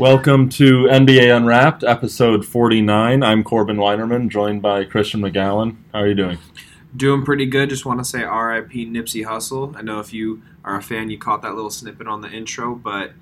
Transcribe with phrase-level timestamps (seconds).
[0.00, 3.22] Welcome to NBA Unwrapped, episode 49.
[3.22, 5.76] I'm Corbin Weinerman, joined by Christian McGowan.
[5.92, 6.38] How are you doing?
[6.96, 7.68] Doing pretty good.
[7.68, 9.76] Just want to say RIP Nipsey Hussle.
[9.76, 12.74] I know if you are a fan, you caught that little snippet on the intro,
[12.74, 13.12] but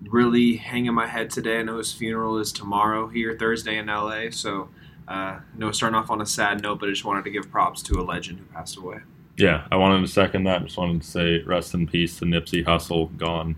[0.00, 1.58] really hanging my head today.
[1.58, 4.30] I know his funeral is tomorrow here, Thursday in LA.
[4.30, 4.70] So,
[5.08, 7.82] uh, know starting off on a sad note, but I just wanted to give props
[7.82, 9.00] to a legend who passed away.
[9.36, 10.64] Yeah, I wanted to second that.
[10.64, 13.56] Just wanted to say rest in peace to Nipsey Hussle, gone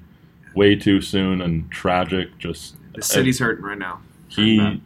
[0.54, 2.36] way too soon and tragic.
[2.38, 4.00] Just The city's hurting right now.
[4.28, 4.80] he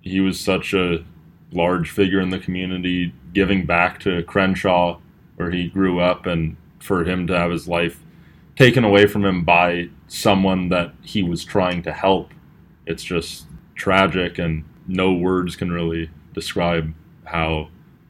[0.00, 1.04] he was such a
[1.52, 4.98] large figure in the community, giving back to Crenshaw,
[5.36, 8.00] where he grew up, and for him to have his life
[8.56, 12.32] taken away from him by someone that he was trying to help,
[12.86, 16.92] it's just tragic, and no words can really describe
[17.24, 17.68] how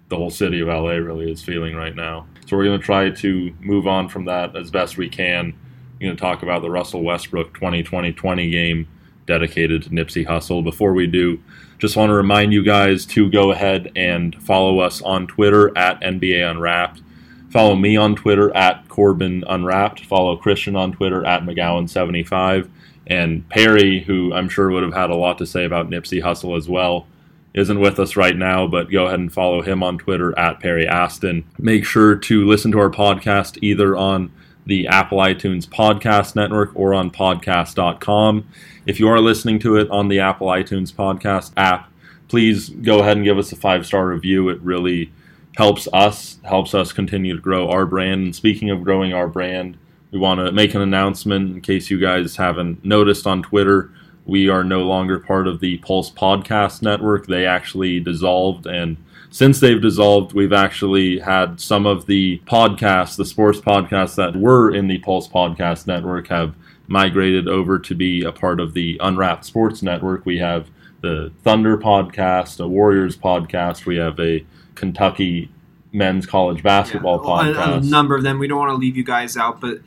[0.08, 2.26] the whole city of LA really is feeling right now.
[2.46, 5.54] So we're going to try to move on from that as best we can.
[6.02, 8.88] Going to talk about the Russell Westbrook 2020-20 game
[9.24, 10.64] dedicated to Nipsey Hussle.
[10.64, 11.40] Before we do,
[11.78, 16.00] just want to remind you guys to go ahead and follow us on Twitter at
[16.00, 17.02] NBA Unwrapped.
[17.50, 20.04] Follow me on Twitter at Corbin Unwrapped.
[20.04, 22.68] Follow Christian on Twitter at McGowan75.
[23.06, 26.56] And Perry, who I'm sure would have had a lot to say about Nipsey Hussle
[26.56, 27.06] as well,
[27.54, 30.88] isn't with us right now, but go ahead and follow him on Twitter at Perry
[30.88, 31.44] Aston.
[31.60, 34.32] Make sure to listen to our podcast either on
[34.66, 38.46] the Apple iTunes Podcast Network or on podcast.com.
[38.86, 41.90] If you are listening to it on the Apple iTunes Podcast app,
[42.28, 44.48] please go ahead and give us a five star review.
[44.48, 45.12] It really
[45.56, 48.24] helps us, helps us continue to grow our brand.
[48.24, 49.76] And speaking of growing our brand,
[50.10, 53.90] we want to make an announcement in case you guys haven't noticed on Twitter.
[54.24, 57.26] We are no longer part of the Pulse Podcast Network.
[57.26, 58.96] They actually dissolved and
[59.32, 64.72] since they've dissolved, we've actually had some of the podcasts, the sports podcasts that were
[64.74, 66.54] in the Pulse Podcast Network, have
[66.86, 70.26] migrated over to be a part of the Unwrapped Sports Network.
[70.26, 70.68] We have
[71.00, 73.86] the Thunder podcast, a Warriors podcast.
[73.86, 75.50] We have a Kentucky
[75.92, 77.86] men's college basketball Yeah, a- podcast.
[77.86, 78.38] A, number of them.
[78.38, 79.78] We don't want to leave you guys out, but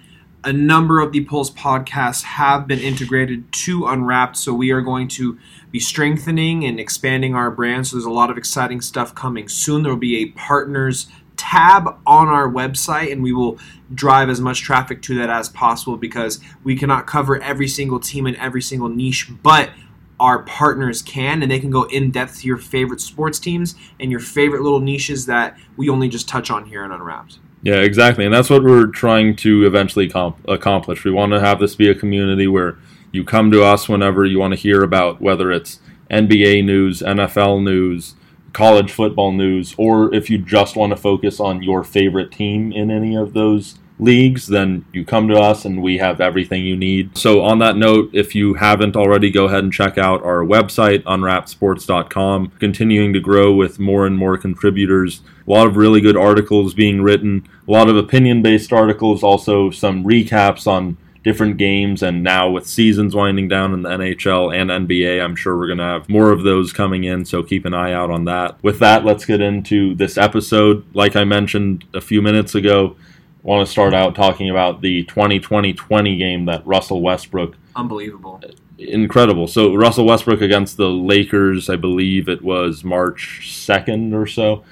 [0.45, 4.37] a number of the Pulse podcasts have been integrated to Unwrapped.
[4.37, 5.39] So we are going to
[5.71, 7.87] be strengthening and expanding our brand.
[7.87, 9.81] So there's a lot of exciting stuff coming soon.
[9.81, 13.57] There will be a partners tab on our website and we will
[13.93, 18.25] drive as much traffic to that as possible because we cannot cover every single team
[18.25, 19.69] and every single niche but
[20.17, 24.11] our partners can and they can go in depth to your favorite sports teams and
[24.11, 28.25] your favorite little niches that we only just touch on here on unwrapped Yeah, exactly.
[28.25, 31.03] And that's what we're trying to eventually comp- accomplish.
[31.03, 32.77] We want to have this be a community where
[33.11, 35.79] you come to us whenever you want to hear about whether it's
[36.11, 38.13] NBA news, NFL news,
[38.53, 42.91] college football news, or if you just want to focus on your favorite team in
[42.91, 47.17] any of those leagues, then you come to us and we have everything you need.
[47.17, 51.03] So, on that note, if you haven't already, go ahead and check out our website,
[51.03, 55.21] unwrappedsports.com, continuing to grow with more and more contributors.
[55.47, 59.69] A lot of really good articles being written, a lot of opinion based articles, also
[59.69, 62.03] some recaps on different games.
[62.03, 65.79] And now, with seasons winding down in the NHL and NBA, I'm sure we're going
[65.79, 67.25] to have more of those coming in.
[67.25, 68.61] So, keep an eye out on that.
[68.61, 70.85] With that, let's get into this episode.
[70.93, 72.97] Like I mentioned a few minutes ago,
[73.45, 78.41] want to start out talking about the 2020-20 game that Russell Westbrook unbelievable
[78.77, 79.47] incredible.
[79.47, 84.63] So Russell Westbrook against the Lakers, I believe it was March 2nd or so,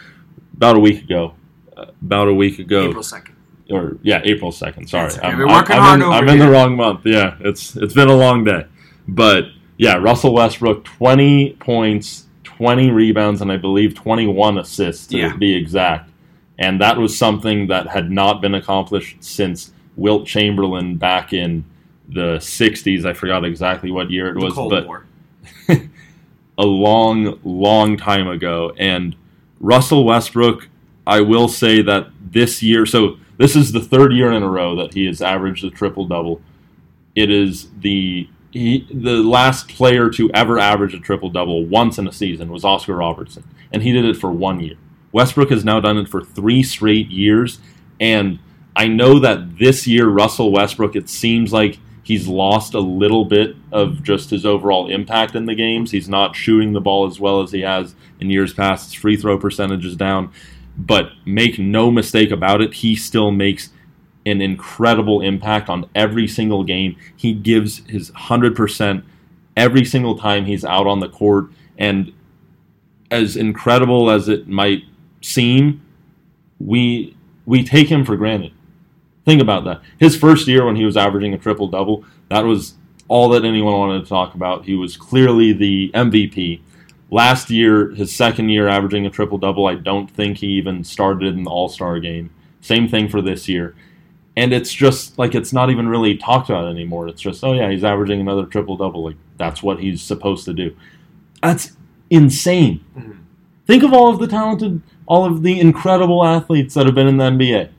[0.56, 1.36] about a week ago.
[1.76, 3.32] About a week ago, april 2nd
[3.70, 4.88] or yeah, April 2nd.
[4.90, 5.36] Sorry, okay.
[5.36, 7.06] Working I'm hard in, I'm in the wrong month.
[7.06, 8.68] Yeah, it's it's been a long day,
[9.08, 9.46] but
[9.78, 15.36] yeah, Russell Westbrook 20 points, 20 rebounds, and I believe 21 assists to Yeah.
[15.36, 16.12] be exact.
[16.58, 21.66] And that was something that had not been accomplished since Wilt Chamberlain back in
[22.08, 23.06] the 60s.
[23.06, 24.88] I forgot exactly what year it was, but
[26.58, 28.74] a long, long time ago.
[28.78, 29.16] And
[29.60, 30.70] Russell Westbrook,
[31.08, 34.76] I will say that this year, so this is the third year in a row
[34.76, 36.42] that he has averaged a triple double.
[37.16, 42.08] It is the he, the last player to ever average a triple double once in
[42.08, 44.76] a season was Oscar Robertson, and he did it for one year.
[45.14, 47.60] Westbrook has now done it for three straight years,
[48.00, 48.40] and
[48.76, 53.56] I know that this year Russell Westbrook, it seems like he's lost a little bit
[53.72, 55.92] of just his overall impact in the games.
[55.92, 58.92] He's not shooting the ball as well as he has in years past.
[58.92, 60.32] His free throw percentage is down.
[60.76, 63.70] But make no mistake about it, he still makes
[64.26, 66.96] an incredible impact on every single game.
[67.16, 69.04] He gives his 100%
[69.56, 71.50] every single time he's out on the court.
[71.78, 72.12] And
[73.12, 74.84] as incredible as it might
[75.24, 75.82] seem,
[76.60, 77.16] we
[77.46, 78.52] we take him for granted.
[79.26, 79.82] Think about that.
[80.00, 82.76] His first year when he was averaging a triple double, that was
[83.08, 84.66] all that anyone wanted to talk about.
[84.66, 86.62] He was clearly the MVP.
[87.10, 91.34] Last year, his second year averaging a triple double, I don't think he even started
[91.36, 92.30] in the All Star game.
[92.62, 93.76] Same thing for this year.
[94.36, 97.08] And it's just like it's not even really talked about anymore.
[97.08, 99.04] It's just, oh yeah, he's averaging another triple double.
[99.04, 100.76] Like that's what he's supposed to do.
[101.42, 101.76] That's
[102.10, 102.84] insane.
[102.98, 103.18] Mhm.
[103.68, 107.18] Think of all of the talented, all of the incredible athletes that have been in
[107.18, 107.70] the NBA.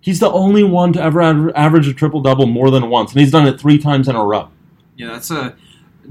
[0.00, 3.20] He's the only one to ever aver- average a triple double more than once, and
[3.20, 4.48] he's done it three times in a row.
[4.96, 5.54] Yeah, that's a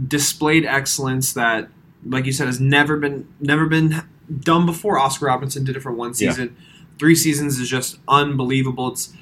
[0.08, 1.70] displayed excellence that,
[2.06, 4.04] like you said, has never been never been
[4.42, 5.00] done before.
[5.00, 6.30] Oscar Robinson did it for one Yeah.
[6.32, 6.56] season.
[7.00, 8.90] Three seasons is just unbelievable.
[8.92, 9.14] It's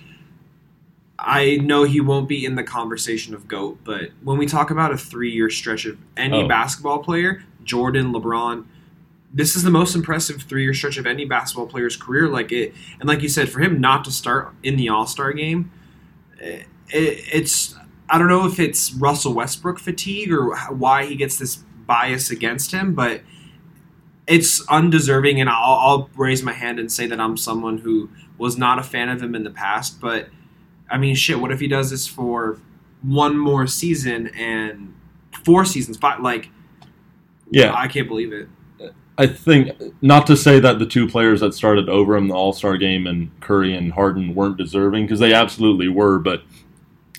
[1.18, 4.92] I know he won't be in the conversation of GOAT, but when we talk about
[4.92, 6.48] a three year stretch of any Oh.
[6.48, 8.66] basketball player, Jordan, LeBron,
[9.34, 12.28] this is the most impressive three year stretch of any basketball player's career.
[12.28, 15.34] Like it, and like you said, for him not to start in the All Star
[15.34, 15.72] game,
[16.42, 17.76] eh, it, it's
[18.10, 22.72] I don't know if it's Russell Westbrook fatigue or why he gets this bias against
[22.72, 23.22] him, but
[24.28, 25.42] it's undeserving.
[25.42, 28.84] And I'll, I'll raise my hand and say that I'm someone who was not a
[28.84, 30.00] fan of him in the past.
[30.00, 30.30] But
[30.90, 32.60] I mean, shit, what if he does this for
[33.02, 34.94] one more season and
[35.44, 35.98] four seasons?
[35.98, 36.50] Five, like,
[37.50, 38.48] Yeah, I can't believe it.
[39.18, 39.72] I think
[40.02, 43.08] not to say that the two players that started over him the All Star game
[43.08, 46.44] and Curry and Harden weren't deserving because they absolutely were, but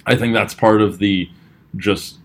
[0.04, 1.30] I think that's part of the
[1.76, 2.18] just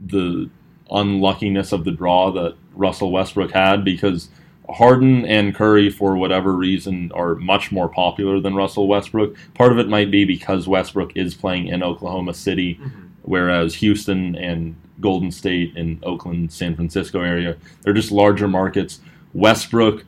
[0.00, 0.48] the
[0.90, 4.28] unluckiness of the draw that Russell Westbrook had because
[4.68, 9.36] Harden and Curry, for whatever reason, are much more popular than Russell Westbrook.
[9.54, 13.00] Part of it might be because Westbrook is playing in Oklahoma City, mm-hmm.
[13.22, 19.00] whereas Houston and Golden State and Oakland, San Francisco area, they're just larger markets.
[19.34, 20.04] Westbrook,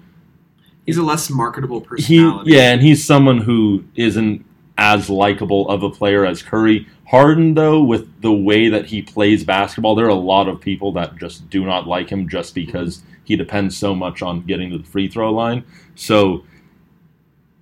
[0.87, 2.53] He's a less marketable he personality.
[2.53, 4.45] yeah, and he's someone who isn't
[4.77, 6.87] as likable of a player as Curry.
[7.07, 10.93] Harden, though, with the way that he plays basketball, there are a lot of people
[10.93, 14.79] that just do not like him just because he depends so much on getting to
[14.79, 15.65] the free throw line.
[15.95, 16.45] So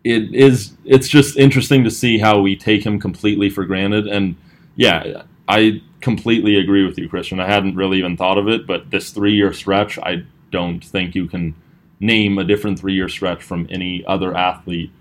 [0.04, 4.08] it is it's just interesting to see how we take him completely for granted.
[4.08, 4.34] And
[4.74, 7.40] yeah, I completely agree with you, Christian.
[7.40, 11.14] I hadn't really even thought of it, but this three year stretch, I don't think
[11.14, 11.54] you can
[12.00, 14.92] name a different three year stretch from any other athlete.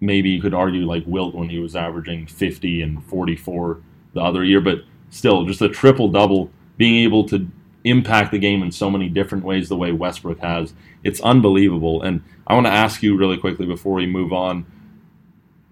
[0.00, 3.80] Maybe you could argue like Wilt when he was averaging 50 and 44
[4.14, 4.78] the other year, but
[5.10, 7.48] still, just a triple double, being able to
[7.84, 10.72] impact the game in so many different ways the way Westbrook has.
[11.02, 12.02] It's unbelievable.
[12.02, 14.64] And I want to ask you really quickly before we move on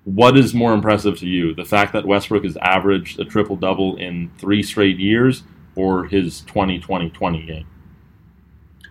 [0.05, 1.55] what is more impressive to you?
[1.55, 5.45] The fact that Westbrook has averaged a triple double in three straight years
[5.77, 7.67] or his 2020 20 game?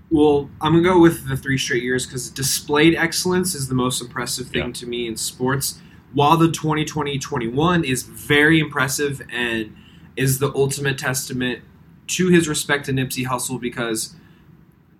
[0.09, 4.01] Well, I'm gonna go with the three straight years because displayed excellence is the most
[4.01, 4.73] impressive thing Yeah.
[4.73, 5.79] to me in sports.
[6.13, 9.73] While the 2020-21 is very impressive and
[10.17, 11.61] is the ultimate testament
[12.07, 14.13] to his respect to Nipsey Hussle because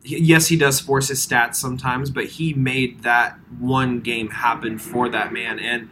[0.04, 5.10] yes, he does force his stats sometimes, but he made that one game happen for
[5.10, 5.60] that man.
[5.60, 5.90] And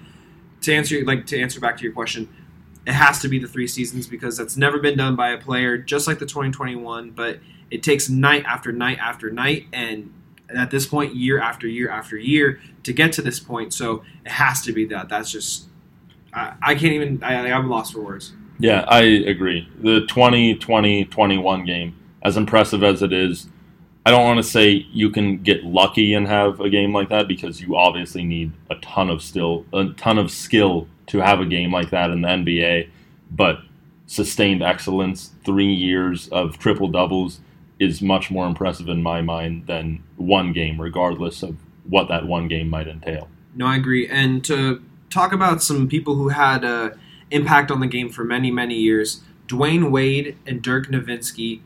[0.62, 2.28] to answer like to answer back to your question,
[2.86, 5.78] it has to be the three seasons because that's never been done by a player,
[5.78, 7.12] just like the 2021.
[7.12, 7.40] But
[7.72, 10.14] it takes night after night after night, and
[10.50, 13.74] at this point, year after year after year to get to this point.
[13.74, 15.10] So it has to be that.
[15.10, 15.68] That's just
[16.34, 17.24] I, I can't even.
[17.24, 18.34] I, I'm lost for words.
[18.60, 19.68] Yeah, I agree.
[19.82, 23.48] The 2020 21 game, as impressive as it is,
[24.06, 27.28] I don't want to say you can get lucky and have a game like that
[27.28, 31.46] because you obviously need a ton of still a ton of skill to have a
[31.46, 32.90] game like that in the NBA.
[33.32, 33.60] But
[34.08, 37.42] sustained excellence, three years of triple doubles
[37.80, 42.48] is much more impressive in my mind than one game, regardless of what that one
[42.48, 43.28] game might entail.
[43.56, 44.08] No, I agree.
[44.08, 46.92] And to talk about some people who had uh,
[47.32, 51.62] impact on the game for many, many years, Dwyane Wade and Dirk Nowitzki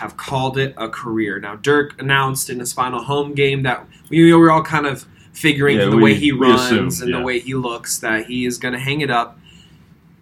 [0.00, 1.38] have called it a career.
[1.38, 5.78] Now, Dirk announced in his final home game that we were all kind of figuring
[5.78, 7.18] Yeah, the we- way he runs assumed, and yeah.
[7.18, 9.38] the way he looks that he is going to hang it up.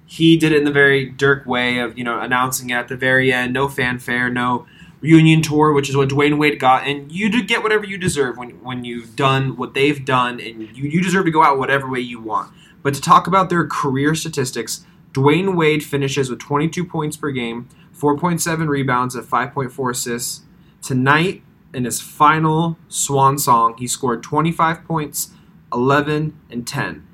[0.06, 2.96] He did it in the very Dirk way of you know announcing it at the
[2.96, 4.66] very end, no fanfare, no
[5.00, 8.36] reunion tour, which is what Dwyane Wade got, and you do get whatever you deserve
[8.36, 11.88] when when you've done what they've done, and you, you deserve to go out whatever
[11.88, 12.52] way you want.
[12.82, 17.68] But to talk about their career statistics, Dwyane Wade finishes with 22 points per game,
[17.96, 20.42] 4.7 rebounds, and 5.4 assists.
[20.82, 21.42] Tonight,
[21.74, 25.30] in his final swan song, he scored 25 points,
[25.72, 27.06] 11 and 10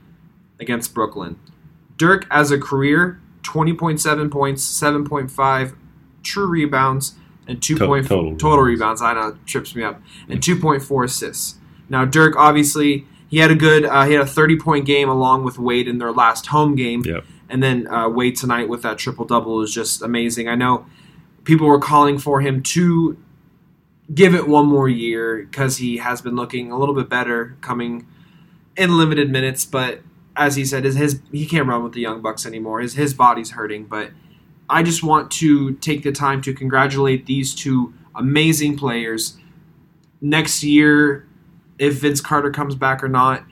[0.60, 1.36] against Brooklyn.
[1.96, 5.74] Dirk, as a career, 20.7 points, 7.5
[6.22, 7.14] true rebounds,
[7.46, 7.76] and 2.
[7.78, 9.00] To- point- total total rebounds.
[9.00, 9.02] rebounds.
[9.02, 10.00] I know, it trips me up.
[10.28, 11.56] And 2.4 assists.
[11.88, 15.44] Now, Dirk, obviously, he had a good, uh, he had a 30 point game along
[15.44, 17.02] with Wade in their last home game.
[17.04, 17.24] Yep.
[17.48, 20.48] And then uh, Wade tonight with that triple double is just amazing.
[20.48, 20.86] I know
[21.44, 23.16] people were calling for him to
[24.12, 28.06] give it one more year because he has been looking a little bit better coming
[28.76, 29.64] in limited minutes.
[29.64, 30.00] But
[30.36, 32.80] as he said, his, his he can't run with the Young Bucks anymore.
[32.80, 33.84] His his body's hurting.
[33.84, 34.10] But
[34.68, 39.36] I just want to take the time to congratulate these two amazing players.
[40.20, 41.26] Next year,
[41.78, 43.44] if Vince Carter comes back or not,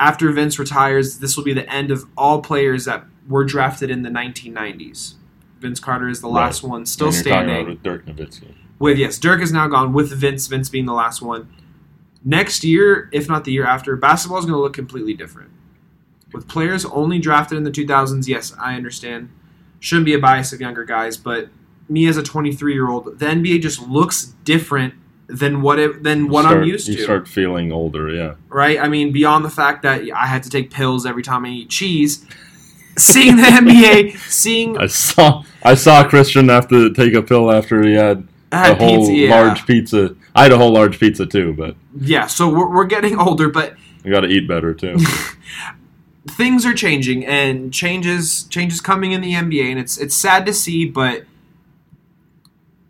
[0.00, 4.02] after Vince retires, this will be the end of all players that were drafted in
[4.02, 5.14] the 1990s.
[5.60, 6.46] Vince Carter is the Right.
[6.46, 7.68] last one still standing.
[7.68, 8.54] with Dirk Nowitzki.
[8.78, 10.46] With yes, Dirk is now gone with Vince.
[10.46, 11.48] Vince being the last one.
[12.24, 15.50] Next year, if not the year after, basketball is going to look completely different.
[16.32, 19.28] With players only drafted in the 2000s, yes, I understand.
[19.80, 21.48] Shouldn't be a bias of younger guys, but
[21.88, 24.94] me as a 23 year old, the NBA just looks different
[25.30, 27.02] than what it than what I'm Start- used You to.
[27.02, 28.34] start feeling older, yeah.
[28.48, 28.78] right?
[28.80, 31.70] I mean, beyond the fact that I had to take pills every time I eat
[31.70, 32.26] cheese,
[32.98, 37.82] seeing the NBA, seeing I saw I saw Christian have to take a pill after
[37.82, 39.30] he had I a had whole pizza, yeah.
[39.40, 40.16] large pizza.
[40.34, 42.26] I had a whole large pizza too, but yeah.
[42.26, 44.96] So we're, we're getting older, but I got to eat better too.
[46.26, 50.52] things are changing and changes changes coming in the NBA and it's it's sad to
[50.52, 51.24] see but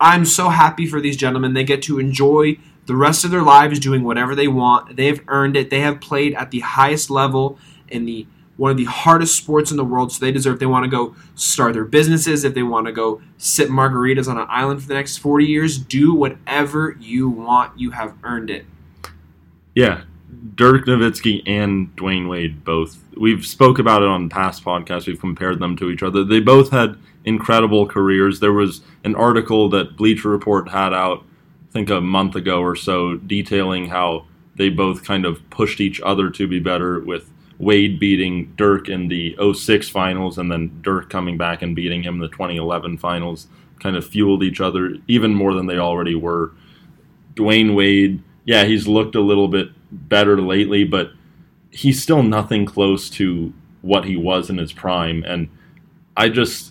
[0.01, 3.79] I'm so happy for these gentlemen they get to enjoy the rest of their lives
[3.79, 8.05] doing whatever they want they've earned it they have played at the highest level in
[8.05, 8.27] the
[8.57, 11.15] one of the hardest sports in the world so they deserve they want to go
[11.35, 14.93] start their businesses if they want to go sip margaritas on an island for the
[14.93, 18.65] next 40 years do whatever you want you have earned it
[19.75, 20.01] yeah,
[20.55, 22.97] Dirk Nowitzki and Dwyane Wade both.
[23.15, 25.07] We've spoke about it on past podcasts.
[25.07, 26.23] We've compared them to each other.
[26.23, 28.39] They both had incredible careers.
[28.39, 31.23] There was an article that Bleacher Report had out,
[31.69, 34.25] I think a month ago or so, detailing how
[34.55, 36.99] they both kind of pushed each other to be better.
[36.99, 42.03] With Wade beating Dirk in the 06 finals, and then Dirk coming back and beating
[42.03, 43.47] him in the 2011 finals,
[43.79, 46.51] kind of fueled each other even more than they already were.
[47.35, 51.11] Dwyane Wade, yeah, he's looked a little bit better lately, but
[51.69, 55.23] he's still nothing close to what he was in his prime.
[55.25, 55.49] And
[56.17, 56.70] I just,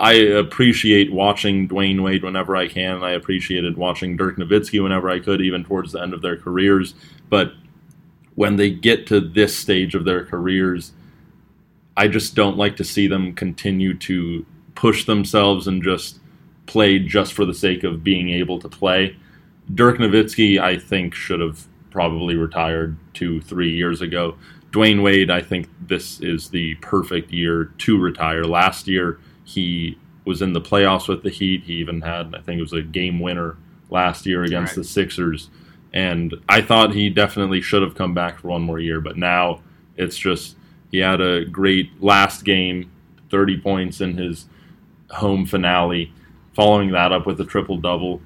[0.00, 2.96] I appreciate watching Dwyane Wade whenever I can.
[2.96, 6.38] and I appreciated watching Dirk Nowitzki whenever I could, even towards the end of their
[6.38, 6.94] careers.
[7.28, 7.52] But
[8.34, 10.92] when they get to this stage of their careers,
[11.98, 16.18] I just don't like to see them continue to push themselves and just
[16.64, 19.16] play just for the sake of being able to play.
[19.74, 24.38] Dirk Nowitzki, I think, should have probably retired two, three years ago.
[24.70, 28.44] Dwyane Wade, I think this is the perfect year to retire.
[28.44, 29.18] Last year,
[29.50, 31.64] he was in the playoffs with the Heat.
[31.64, 33.56] He even had, I think it was a game winner
[33.90, 34.82] last year against Right.
[34.82, 35.50] the Sixers.
[35.92, 39.60] And I thought he definitely should have come back for one more year, but now
[39.96, 40.56] it's just
[40.92, 42.90] he had a great last game,
[43.30, 44.46] 30 points in his
[45.10, 46.12] home finale,
[46.54, 48.20] following that up with a triple double.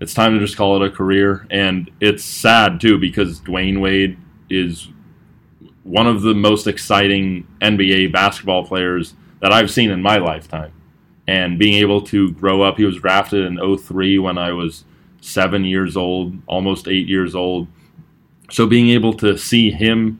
[0.00, 4.18] It's time to just call it a career, and it's sad too because Dwyane Wade
[4.50, 4.88] is
[5.84, 10.72] one of the most exciting NBA basketball players that I've seen in my lifetime.
[11.26, 14.84] And being able to grow up, he was drafted in 03 when I was
[15.20, 17.68] seven years old, almost eight years old.
[18.50, 20.18] So being able to see him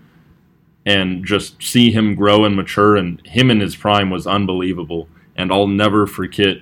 [0.85, 5.09] and just see him grow and mature and him in his prime was unbelievable.
[5.37, 6.59] And I'll never forget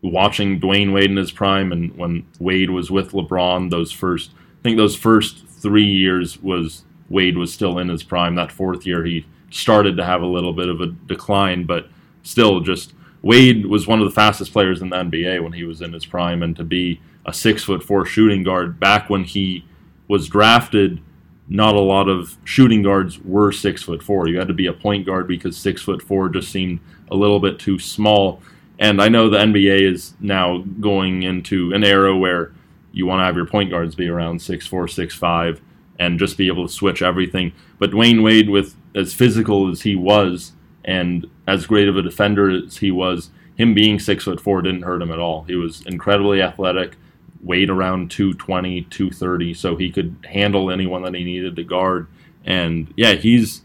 [0.00, 4.62] watching Dwyane Wade in his prime and when Wade was with LeBron those first I
[4.62, 8.36] think those first 3 years was Wade was still in his prime.
[8.36, 11.88] That fourth year he started to have a little bit of a decline, but
[12.22, 15.82] still just Wade was one of the fastest players in the NBA when he was
[15.82, 19.64] in his prime and to be a 6 foot 4 shooting guard back when he
[20.08, 21.00] was drafted
[21.50, 24.28] not a lot of shooting guards were six foot four.
[24.28, 26.78] You had to be a point guard because six foot four just seemed
[27.10, 28.40] a little bit too small.
[28.78, 32.52] And I know the NBA is now going into an era where
[32.92, 35.60] you want to have your point guards be around six four, six five,
[35.98, 37.52] and just be able to switch everything.
[37.80, 40.52] But Dwyane Wade, with as physical as he was
[40.84, 44.82] and as great of a defender as he was, him being six foot four didn't
[44.82, 45.44] hurt him at all.
[45.44, 46.96] He was incredibly athletic,
[47.42, 52.06] weighed around 220, 230, so he could handle anyone that he needed to guard.
[52.44, 53.62] And yeah, he's,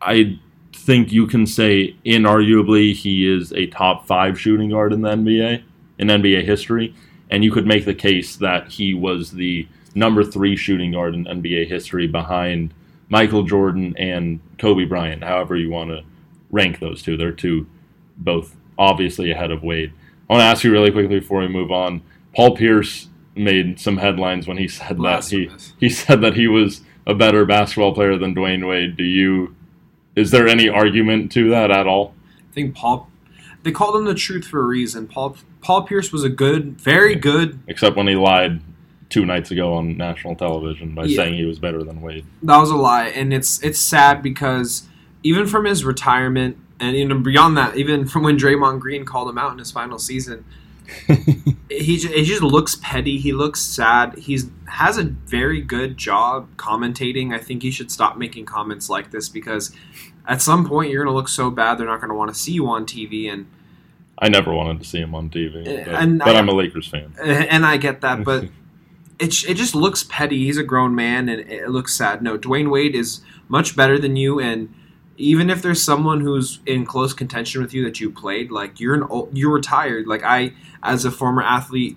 [0.00, 0.38] I
[0.72, 5.62] think you can say, inarguably, he is a top five shooting guard in the NBA,
[5.98, 6.94] in NBA history.
[7.30, 11.24] And you could make the case that he was the number three shooting guard in
[11.24, 12.72] NBA history behind
[13.14, 16.02] Michael Jordan and Kobe Bryant, however you want to
[16.50, 17.16] rank those two.
[17.16, 17.68] They're two,
[18.16, 19.92] both obviously ahead of Wade.
[20.28, 22.02] I want to ask you really quickly before we move on.
[22.34, 26.80] Paul Pierce made some headlines when he said that he he said that he was
[27.06, 28.96] a better basketball player than Dwyane Wade.
[28.96, 29.54] Do you
[30.16, 32.16] Is there any argument to that at all?
[32.50, 33.08] I think Paul.
[33.62, 35.06] They called him the truth for a reason.
[35.06, 37.60] Paul Paul Pierce was a good, very good.
[37.68, 38.60] Except when he lied
[39.10, 41.16] two nights ago on national television by Yeah.
[41.16, 42.24] saying he was better than Wade.
[42.42, 44.86] That was a lie, and it's it's sad because
[45.22, 49.38] even from his retirement and even beyond that, even from when Draymond Green called him
[49.38, 50.44] out in his final season,
[51.70, 53.18] he ju- he just looks petty.
[53.18, 54.18] He looks sad.
[54.18, 57.32] He's has a very good job commentating.
[57.32, 59.70] I think he should stop making comments like this because
[60.26, 62.38] at some point you're going to look so bad they're not going to want to
[62.38, 63.32] see you on TV.
[63.32, 63.46] And
[64.18, 66.54] I never wanted to see him on TV, Uh, but, and but I- I'm a
[66.54, 67.12] Lakers fan.
[67.22, 68.46] and I get that, but
[69.24, 70.44] it it just looks petty.
[70.44, 72.22] He's a grown man, and it looks sad.
[72.22, 74.72] No, Dwyane Wade is much better than you, and
[75.16, 78.94] even if there's someone who's in close contention with you that you played, like you're
[78.94, 80.06] an old, you're retired.
[80.06, 80.52] Like I,
[80.82, 81.96] as a former athlete,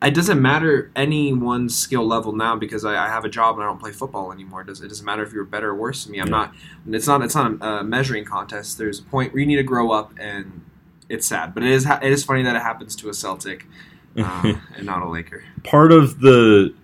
[0.00, 3.66] it doesn't matter anyone's skill level now because I, I have a job and I
[3.66, 4.60] don't play football anymore.
[4.62, 6.20] It doesn't, it doesn't matter if you're better or worse than me.
[6.20, 6.30] I'm Yeah.
[6.30, 6.54] not.
[6.88, 7.22] It's not.
[7.22, 8.78] It's not a measuring contest.
[8.78, 10.62] There's a point where you need to grow up, and
[11.08, 11.54] it's sad.
[11.54, 11.84] But it is.
[11.86, 13.66] It is funny that it happens to a Celtic
[14.16, 15.44] uh, and not a Laker.
[15.64, 16.74] Part of the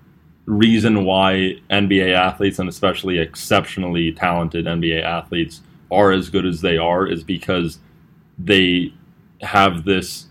[0.46, 6.78] reason why NBA athletes and especially exceptionally talented NBA athletes are as good as they
[6.78, 7.78] are is because
[8.38, 8.92] they
[9.42, 10.26] have this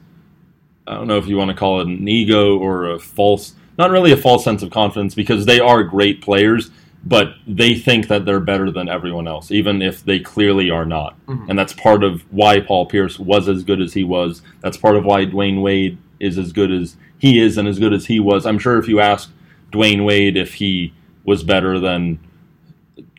[0.87, 3.91] I don't know if you want to call it an ego or a false not
[3.91, 6.71] really a false sense of confidence because they are great players
[7.05, 11.15] but they think that they're better than everyone else even if they clearly are not
[11.27, 11.49] Mhm.
[11.49, 14.95] and that's part of why Paul Pierce was as good as he was that's part
[14.95, 18.19] of why Dwyane Wade is as good as he is and as good as he
[18.19, 19.31] was I'm sure if you ask
[19.71, 20.93] Dwyane Wade if he
[21.25, 22.19] was better than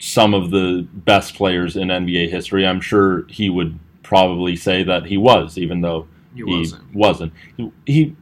[0.00, 5.06] some of the best players in NBA history, I'm sure he would probably say that
[5.06, 6.94] he was, even though He he wasn't.
[6.94, 7.32] wasn't.
[7.56, 8.16] He, he-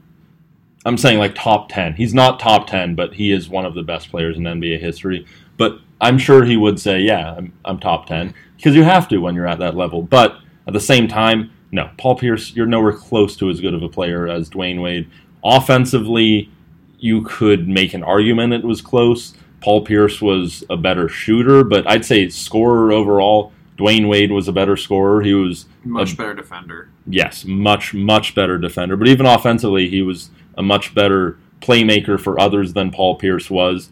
[0.85, 1.95] I'm saying like top 10.
[1.95, 5.27] He's not top 10, but he is one of the best players in NBA history.
[5.57, 9.19] But I'm sure he would say, yeah, I'm, I'm top 10 because you have to
[9.19, 10.03] when you're at that level.
[10.03, 10.37] But
[10.67, 13.89] at the same time, no, Paul Pierce, you're nowhere close to as good of a
[13.89, 15.09] player as Dwyane Wade.
[15.45, 16.51] Offensively,
[16.99, 19.35] you could make an argument it was close.
[19.61, 24.53] Paul Pierce was a better shooter, but I'd say scorer overall, Dwyane Wade was a
[24.53, 25.23] better scorer.
[25.23, 26.89] He was Much a- better defender.
[27.07, 28.97] yes, much much better defender.
[28.97, 33.91] But even offensively, he was a much better playmaker for others than Paul Pierce was.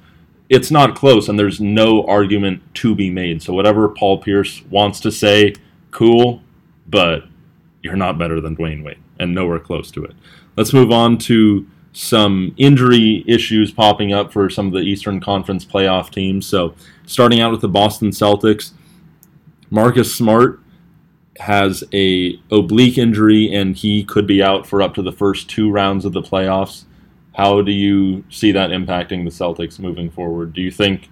[0.48, 3.42] It's not close, and there's no argument to be made.
[3.42, 5.54] So whatever Paul Pierce wants to say,
[5.90, 6.42] cool,
[6.86, 7.24] but
[7.84, 10.14] you're not better than Dwyane Wade, and nowhere close to it.
[10.56, 15.64] Let's move on to some injury issues popping up for some of the Eastern Conference
[15.64, 16.46] playoff teams.
[16.46, 16.74] So
[17.06, 18.72] starting out with the Boston Celtics,
[19.70, 20.60] Marcus Smart
[21.38, 25.70] has a oblique injury and he could be out for up to the first two
[25.70, 26.84] rounds of the playoffs.
[27.34, 30.52] How do you see that impacting the Celtics moving forward?
[30.52, 31.10] Do you think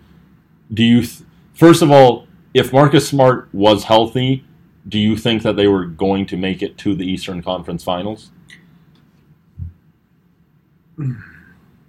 [0.73, 1.21] do you th-
[1.53, 4.45] first of all, if Marcus Smart was healthy,
[4.89, 8.31] do you think that they were going to make it to the Eastern Conference Finals?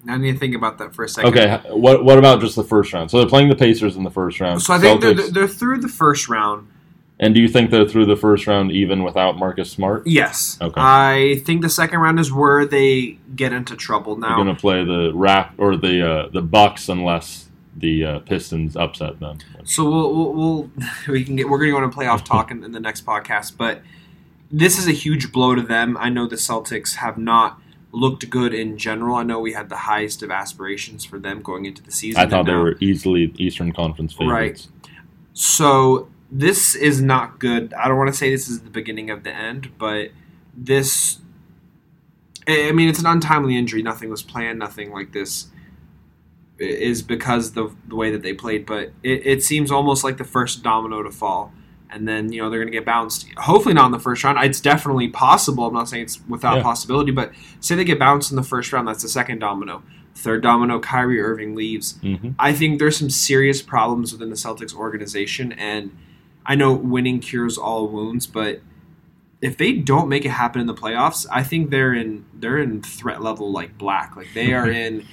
[0.08, 1.32] I need to think about that for a second.
[1.38, 3.10] Okay, what what about just the first round?
[3.10, 4.62] So they're playing the Pacers in the first round.
[4.62, 6.68] So I think they're, they're through the first round.
[7.20, 10.06] and do you think they're through the first round even without Marcus Smart?
[10.06, 10.58] Yes.
[10.62, 10.82] Okay.
[10.82, 14.36] I think the second round is where they get into trouble now.
[14.36, 18.76] They're going to play the rap or the uh, the Bucks unless the uh, Pistons
[18.76, 19.40] upset them.
[19.64, 20.70] So we'll, we'll, we'll
[21.08, 23.58] we can get we're going to go into playoff talk in, in the next podcast,
[23.58, 23.82] but
[24.52, 25.98] this is a huge blow to them.
[25.98, 27.60] I know the Celtics have not
[27.92, 29.16] looked good in general.
[29.16, 32.22] I know we had the highest of aspirations for them going into the season.
[32.22, 34.68] I thought they now- were easily Eastern Conference favorites.
[34.68, 34.92] Right.
[35.34, 37.74] So this is not good.
[37.74, 40.12] I don't want to say this is the beginning of the end, but
[40.56, 41.20] this.
[42.46, 43.82] I mean, it's an untimely injury.
[43.82, 44.60] Nothing was planned.
[44.60, 45.48] Nothing like this
[46.60, 48.66] is because the the way that they played.
[48.66, 51.52] But it, it seems almost like the first domino to fall,
[51.90, 53.28] and then you know they're going to get bounced.
[53.38, 54.38] Hopefully not in the first round.
[54.44, 55.66] It's definitely possible.
[55.68, 56.64] I'm not saying it's without Yeah.
[56.64, 58.88] possibility, but say they get bounced in the first round.
[58.88, 59.84] That's the second domino.
[60.16, 61.98] Third domino, Kyrie Irving leaves.
[62.02, 65.90] hmm I think there's some serious problems within the Celtics organization, and
[66.46, 68.62] I know winning cures all wounds, but
[69.42, 72.82] if they don't make it happen in the playoffs, I think they're in they're in
[72.84, 74.16] threat level like black.
[74.16, 75.06] Like they are in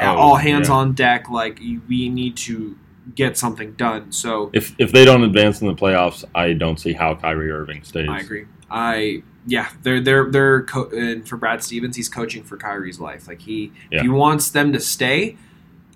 [0.00, 0.74] Oh, all hands yeah.
[0.74, 1.28] on deck.
[1.30, 2.76] Like we need to
[3.14, 4.10] get something done.
[4.12, 7.82] So If if they don't advance in the playoffs, I don't see how Kyrie Irving
[7.84, 8.08] stays.
[8.08, 8.46] I agree.
[8.70, 13.28] I yeah, they're they're they're co- and for Brad Stevens, he's coaching for Kyrie's life.
[13.28, 13.98] Like he Yeah.
[13.98, 15.36] if he wants them to stay.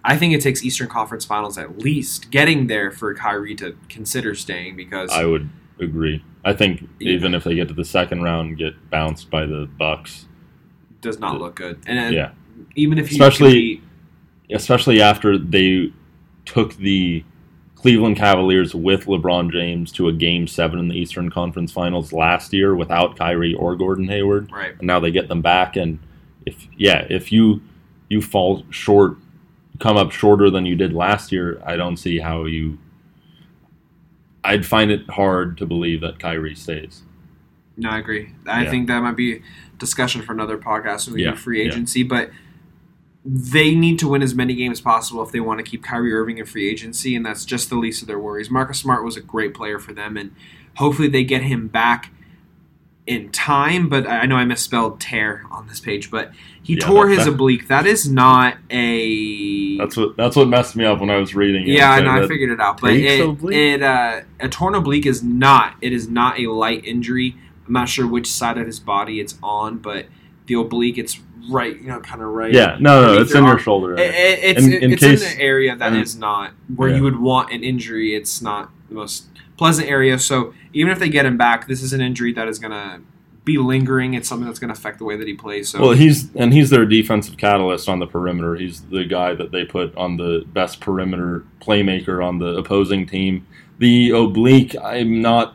[0.05, 4.35] I think it takes Eastern Conference Finals at least getting there for Kyrie to consider
[4.35, 5.49] staying because I would
[5.81, 6.23] agree.
[6.45, 7.13] I think Yeah.
[7.13, 10.27] even if they get to the second round and get bounced by the Bucks,
[10.91, 11.81] it does not look good.
[11.87, 12.31] And then yeah,
[12.77, 13.83] even if you Especially-
[14.51, 15.93] especially after they
[16.45, 17.25] took the
[17.75, 22.53] Cleveland Cavaliers with LeBron James to a game seven in the Eastern Conference Finals last
[22.53, 24.51] year without Kyrie or Gordon Hayward.
[24.51, 24.73] Right.
[24.79, 25.77] And now they get them back.
[25.77, 25.99] And
[26.47, 27.61] if yeah, if you
[28.09, 29.17] you fall short,
[29.79, 32.79] come up shorter than you did last year, I don't see how you.
[34.45, 37.03] I'd find it hard to believe that Kyrie stays.
[37.77, 38.31] No, I agree.
[38.47, 38.71] I Yeah.
[38.71, 39.43] think that might be
[39.79, 41.69] discussion for another podcast when we Yeah, do free yeah.
[41.71, 42.31] agency, but
[43.31, 46.14] they need to win as many games as possible if they want to keep Kyrie
[46.14, 48.49] Irving in free agency, and that's just the least of their worries.
[48.51, 50.35] Marcus Smart was a great player for them, and
[50.77, 52.11] hopefully they get him back
[53.07, 53.88] in time.
[53.91, 57.33] But I know I misspelled tear on this page, but he Yeah, tore his that-
[57.35, 57.69] oblique.
[57.69, 61.64] That is not a That's what that's what messed me up when I was reading
[61.69, 61.73] it.
[61.75, 62.11] yeah, I know.
[62.11, 63.05] I figured it out, but it,
[63.53, 65.75] it uh, a torn oblique is not.
[65.83, 67.37] It is not a light injury.
[67.67, 70.07] I'm not sure which side of his body it's on, but
[70.47, 72.53] the oblique, it's right, you know, kind of right.
[72.53, 73.95] Yeah, no, no, it's in your shoulder.
[73.95, 76.97] It- it- it's In- in it's case- in an area that is not where Yeah.
[76.97, 78.15] you would want an injury.
[78.15, 80.19] It's not the most pleasant area.
[80.19, 83.01] So even if they get him back, this is an injury that is going to
[83.45, 84.13] be lingering.
[84.15, 85.71] It's something that's going to affect the way that he plays.
[85.71, 88.55] So Well, he's and he's their defensive catalyst on the perimeter.
[88.57, 93.47] He's the guy that they put on the best perimeter playmaker on the opposing team.
[93.79, 95.55] The oblique, I'm not.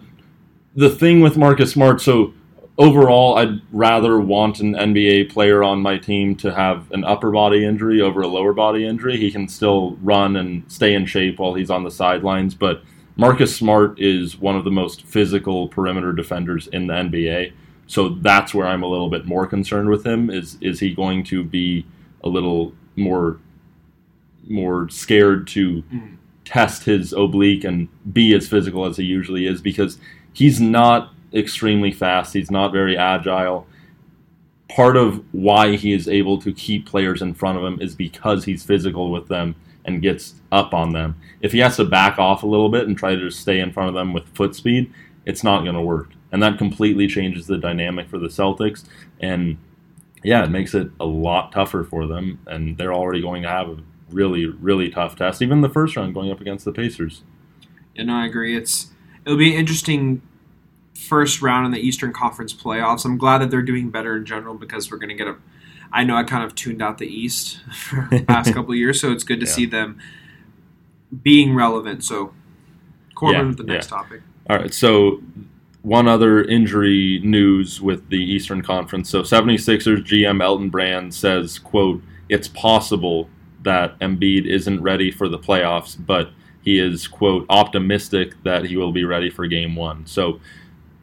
[0.75, 2.33] The thing with Marcus Smart, so
[2.77, 7.65] overall, I'd rather want an NBA player on my team to have an upper body
[7.65, 9.17] injury over a lower body injury.
[9.17, 12.81] He can still run and stay in shape while he's on the sidelines, but
[13.15, 17.53] Marcus Smart is one of the most physical perimeter defenders in the NBA.
[17.85, 20.29] So that's where I'm a little bit more concerned with him.
[20.31, 21.85] Is is he going to be
[22.23, 23.37] a little more
[24.47, 26.15] more scared to Mm.
[26.43, 29.97] test his oblique and be as physical as he usually is because
[30.33, 32.33] he's not extremely fast.
[32.33, 33.67] He's not very agile.
[34.69, 38.45] Part of why he is able to keep players in front of him is because
[38.45, 41.15] he's physical with them and gets up on them.
[41.41, 43.89] If he has to back off a little bit and try to stay in front
[43.89, 44.91] of them with foot speed,
[45.25, 46.11] it's not going to work.
[46.31, 48.85] And that completely changes the dynamic for the Celtics.
[49.19, 49.57] And
[50.23, 52.39] yeah, it makes it a lot tougher for them.
[52.47, 53.77] And they're already going to have a
[54.09, 57.23] really, really tough test, even the first round going up against the Pacers.
[57.93, 58.55] You know, I agree.
[58.55, 58.91] It's
[59.25, 60.21] it'll be interesting
[61.07, 63.05] first round in the Eastern Conference playoffs.
[63.05, 65.35] I'm glad that they're doing better in general because we're going to get a.
[65.91, 68.99] I know I kind of tuned out the East for the past couple of years,
[68.99, 69.51] so it's good to Yeah.
[69.51, 69.99] see them
[71.21, 72.03] being relevant.
[72.03, 72.33] So,
[73.15, 74.21] Corbin Yeah, with the next topic.
[74.49, 75.21] All right, so
[75.83, 79.09] one other injury news with the Eastern Conference.
[79.09, 83.29] So 76ers GM Elton Brand says, quote, it's possible
[83.63, 86.31] that Embiid isn't ready for the playoffs, but
[86.63, 90.05] he is, quote, optimistic that he will be ready for game one.
[90.05, 90.39] So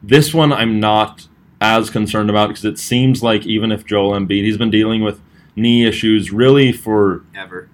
[0.03, 1.27] this one I'm not
[1.59, 5.21] as concerned about because it seems like even if Joel Embiid, he's been dealing with
[5.55, 7.69] knee issues really for Ever.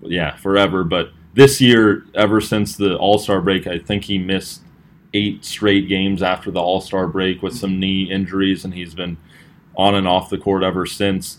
[0.00, 0.84] yeah, forever.
[0.84, 4.62] But this year, ever since the All Star break, I think he missed
[5.14, 9.16] eight straight games after the All Star break with some knee injuries, and he's been
[9.76, 11.38] on and off the court ever since.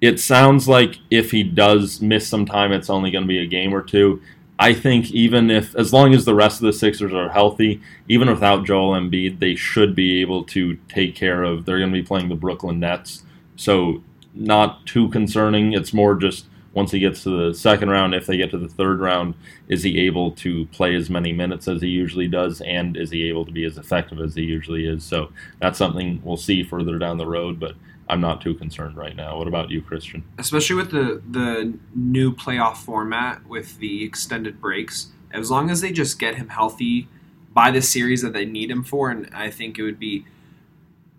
[0.00, 3.46] It sounds like if he does miss some time, it's only going to be a
[3.46, 4.22] game or two.
[4.58, 8.28] I think even if, as long as the rest of the Sixers are healthy, even
[8.28, 11.64] without Joel Embiid, they should be able to take care of.
[11.64, 13.22] They're going to be playing the Brooklyn Nets,
[13.54, 14.02] so
[14.34, 15.74] not too concerning.
[15.74, 18.68] It's more just once he gets to the second round, if they get to the
[18.68, 19.34] third round,
[19.68, 23.28] is he able to play as many minutes as he usually does, and is he
[23.28, 25.02] able to be as effective as he usually is?
[25.02, 27.74] So that's something we'll see further down the road, but
[28.08, 29.36] I'm not too concerned right now.
[29.38, 30.24] What about you, Christian?
[30.38, 35.08] especially with the the new playoff format with the extended breaks.
[35.30, 37.06] As long as they just get him healthy
[37.52, 40.24] by the series that they need him for, and I think it would be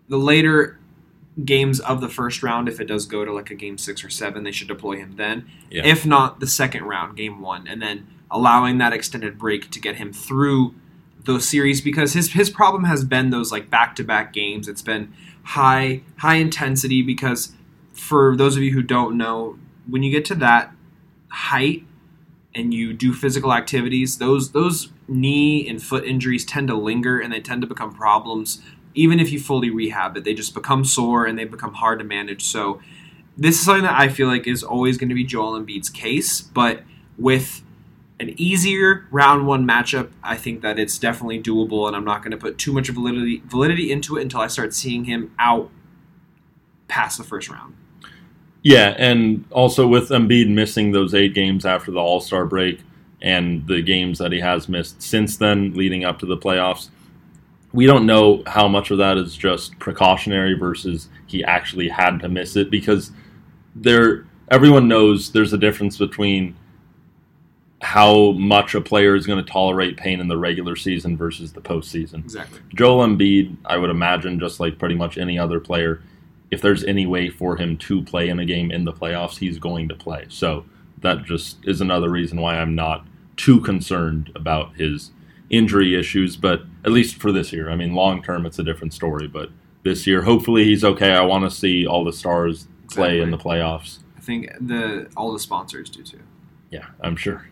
[0.08, 0.78] the later
[1.44, 2.68] games of the first round.
[2.68, 5.14] If it does go to like a game six or seven, they should deploy him
[5.16, 5.48] then.
[5.70, 5.86] Yeah.
[5.86, 9.96] If not, the second round, game one, and then allowing that extended break to get
[9.96, 10.74] him through
[11.24, 14.68] those series because his his problem has been those like back to back games.
[14.68, 15.12] It's been
[15.44, 17.52] high high intensity because
[17.92, 20.72] for those of you who don't know, when you get to that
[21.28, 21.84] height
[22.54, 27.32] and you do physical activities, those those knee and foot injuries tend to linger and
[27.32, 28.60] they tend to become problems
[28.94, 30.24] even if you fully rehab it.
[30.24, 32.44] They just become sore and they become hard to manage.
[32.44, 32.80] So
[33.36, 36.40] this is something that I feel like is always going to be Joel Embiid's case,
[36.40, 36.82] but
[37.16, 37.62] with
[38.20, 42.32] an easier round one matchup, I think that it's definitely doable, and I'm not going
[42.32, 45.70] to put too much validity validity into it until I start seeing him out
[46.86, 47.74] past the first round.
[48.62, 52.80] Yeah, and also with Embiid missing those eight games after the All Star break
[53.22, 56.90] and the games that he has missed since then, leading up to the playoffs,
[57.72, 62.28] we don't know how much of that is just precautionary versus he actually had to
[62.28, 63.12] miss it because
[63.74, 66.54] there everyone knows there's a difference between
[67.80, 71.60] how much a player is going to tolerate pain in the regular season versus the
[71.60, 72.18] postseason.
[72.18, 72.60] Exactly.
[72.74, 76.02] Joel Embiid, I would imagine, just like pretty much any other player,
[76.50, 79.58] if there's any way for him to play in a game in the playoffs, he's
[79.58, 80.26] going to play.
[80.28, 80.66] So
[80.98, 85.12] that just is another reason why I'm not too concerned about his
[85.48, 87.70] injury issues, but at least for this year.
[87.70, 89.50] I mean, long term, it's a different story, but
[89.82, 91.12] this year, hopefully he's okay.
[91.12, 94.00] I want to see all the stars play in the playoffs.
[94.18, 96.20] I think the all the sponsors do too.
[96.70, 97.46] Yeah, I'm sure.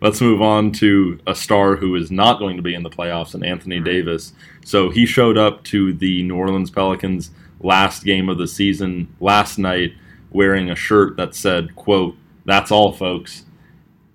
[0.00, 3.34] Let's move on to a star who is not going to be in the playoffs,
[3.34, 4.32] and Anthony Davis.
[4.64, 9.58] So he showed up to the New Orleans Pelicans last game of the season last
[9.58, 9.94] night
[10.30, 13.44] wearing a shirt that said, quote, that's all folks.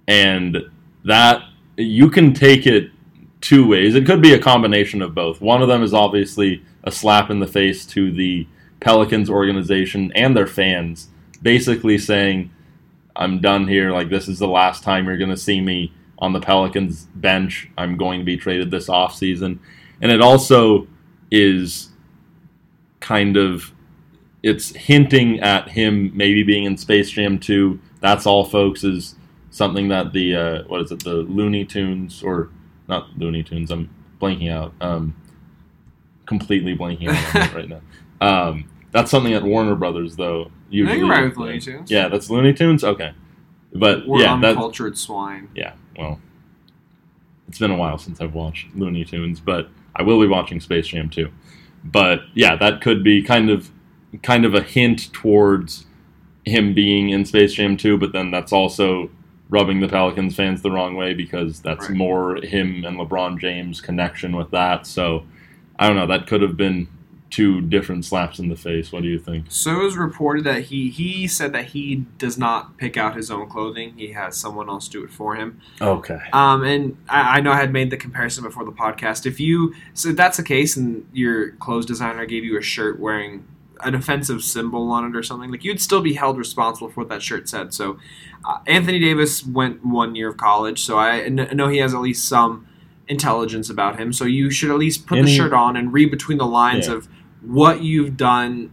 [0.07, 0.57] And
[1.05, 1.43] that
[1.77, 2.91] you can take it
[3.41, 3.95] two ways.
[3.95, 5.41] It could be a combination of both.
[5.41, 8.47] One of them is obviously a slap in the face to the
[8.79, 11.10] Pelicans organization and their fans,
[11.41, 12.51] basically saying,
[13.15, 13.91] I'm done here.
[13.91, 17.69] Like, this is the last time you're going to see me on the Pelicans bench.
[17.78, 19.60] I'm going to be traded this offseason.
[20.02, 20.88] And it also
[21.32, 21.89] is
[23.00, 23.74] kind of
[24.43, 27.80] it's hinting at him maybe being in Space Jam 2.
[28.00, 29.15] That's all, folks, is
[29.52, 32.50] something that the, uh, what is it, the Looney Tunes, or
[32.88, 35.15] not Looney Tunes, I'm blanking out, um,
[36.26, 37.82] completely blanking out on right now.
[38.21, 40.52] Um, that's something at Warner Brothers, though.
[40.71, 41.91] Usually, you're right with Looney Tunes.
[41.91, 42.84] Yeah, that's Looney Tunes?
[42.84, 43.13] Okay.
[43.73, 45.47] But, We're yeah, that, uncultured swine.
[45.55, 46.19] yeah, well,
[47.47, 50.88] it's been a while since I've watched Looney Tunes, but I will be watching Space
[50.88, 51.29] Jam 2.
[51.84, 53.69] But yeah, that could be kind of
[54.23, 55.86] kind of a hint towards
[56.45, 59.10] him being in Space Jam 2, but then that's also
[59.49, 61.97] rubbing the Pelicans fans the wrong way because that's Right.
[61.97, 64.86] more him and LeBron James connection with that.
[64.88, 65.23] So
[65.79, 66.88] I don't know, that could have been
[67.32, 68.91] two different slaps in the face.
[68.91, 69.46] What do you think?
[69.50, 73.32] So it was reported that he he said that he does not pick out his
[73.32, 73.94] own clothing.
[73.98, 75.60] He has someone else do it for him.
[75.82, 76.20] Okay.
[76.34, 79.26] Um, and I, I know I had made the comparison before the podcast.
[79.26, 83.00] If you so if that's the case, and your clothes designer gave you a shirt
[83.00, 83.46] wearing
[83.84, 87.10] an offensive symbol on it or something, like you'd still be held responsible for what
[87.10, 87.74] that shirt said.
[87.74, 87.98] So
[88.46, 92.28] uh, Anthony Davis went one year of college, so I know he has at least
[92.28, 92.67] some
[93.08, 94.13] intelligence about him.
[94.13, 96.96] So you should at least put the shirt on and read between the lines Yeah.
[96.96, 97.10] of
[97.41, 98.71] what you've done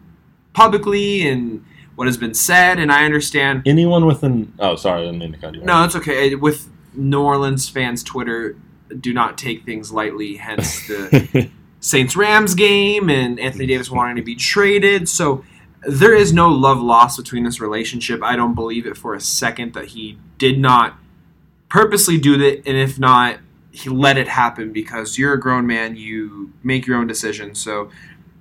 [0.53, 2.79] publicly and what has been said.
[2.79, 5.85] And I understand Anyone with an oh sorry, I didn't mean to cut you no,
[5.85, 6.35] it's okay.
[6.35, 8.57] With New Orleans fans' Twitter,
[9.01, 10.37] do not take things lightly.
[10.37, 11.51] Hence the
[11.81, 15.09] Saints Rams game and Anthony Davis wanting to be traded.
[15.09, 15.45] So
[15.83, 18.23] there is no love lost between this relationship.
[18.23, 20.97] I don't believe it for a second that he did not
[21.69, 23.39] purposely do that, and if not,
[23.71, 25.97] he let it happen because you're a grown man.
[25.97, 27.61] You make your own decisions.
[27.61, 27.91] So.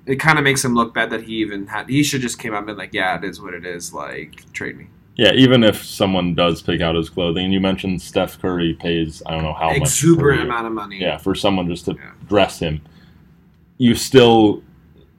[0.07, 1.89] It kind of makes him look bad that he even had.
[1.89, 3.93] He should just came out and been like, "Yeah, it is what it is.
[3.93, 8.01] Like, trade me." Yeah, even if someone does pick out his clothing, and you mentioned
[8.01, 10.47] Steph Curry pays I don't know how much Exuberant year.
[10.49, 10.99] amount of money.
[11.01, 12.11] Yeah, for someone just to Yeah.
[12.29, 12.81] dress him.
[13.77, 14.63] You still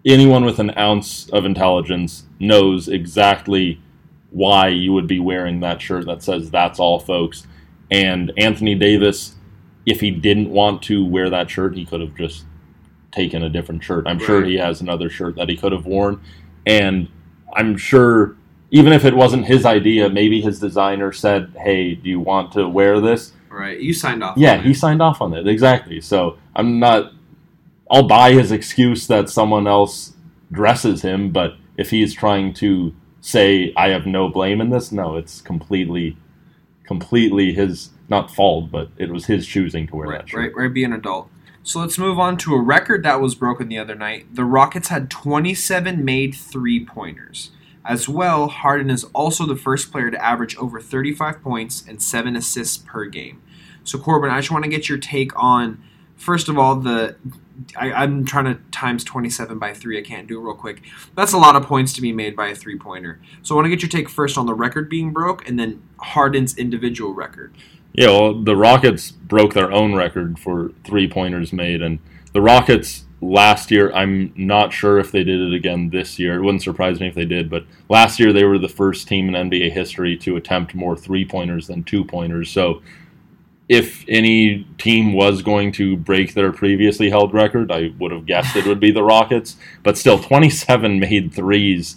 [0.07, 3.81] anyone with an ounce of intelligence knows exactly
[4.31, 7.47] why you would be wearing that shirt that says that's all folks.
[7.91, 9.35] And Anthony Davis,
[9.85, 12.45] if he didn't want to wear that shirt, he could have just
[13.13, 14.07] taken a different shirt.
[14.07, 16.21] I'm sure he has another shirt that he could have worn.
[16.67, 17.09] And
[17.55, 18.37] I'm sure
[18.71, 22.69] even if it wasn't his idea, maybe his designer said, Hey, do you want to
[22.69, 23.33] wear this?
[23.49, 23.81] Right.
[23.81, 24.37] You signed off.
[24.37, 25.49] Yeah, he signed off on it.
[25.49, 26.01] Exactly.
[26.01, 27.13] So I'm not.
[27.91, 30.13] I'll buy his excuse that someone else
[30.53, 35.17] dresses him, but if he's trying to say I have no blame in this, no,
[35.17, 36.19] it's completely,
[36.85, 40.39] completely his not fault, but it was his choosing to wear that shirt.
[40.39, 40.73] right, right.
[40.73, 41.31] Be an adult.
[41.69, 44.35] So let's move on to a record that was broken the other night.
[44.35, 47.51] The Rockets had 27 made three pointers.
[47.85, 52.37] As well, Harden is also the first player to average over 35 points and seven
[52.37, 53.43] assists per game.
[53.85, 55.83] So Corbin, I just want to get your take on
[56.17, 57.17] first of all the.
[57.77, 59.99] I, I'm trying to times 27 by three.
[59.99, 60.81] I can't do it real quick.
[61.17, 63.21] That's a lot of points to be made by a three pointer.
[63.43, 65.83] So I want to get your take first on the record being broke, and then
[65.99, 67.55] Harden's individual record.
[67.99, 71.99] Yeah, well, the Rockets broke their own record for three pointers made, and
[72.33, 76.37] the Rockets last year, I'm not sure if they did it again this year.
[76.37, 79.35] It wouldn't surprise me if they did, but last year they were the first team
[79.35, 82.51] in NBA history to attempt more three pointers than two pointers.
[82.51, 82.83] So
[83.69, 88.55] if any team was going to break their previously held record, I would have guessed
[88.55, 89.57] it would be the Rockets.
[89.83, 91.97] But still, 27 made threes.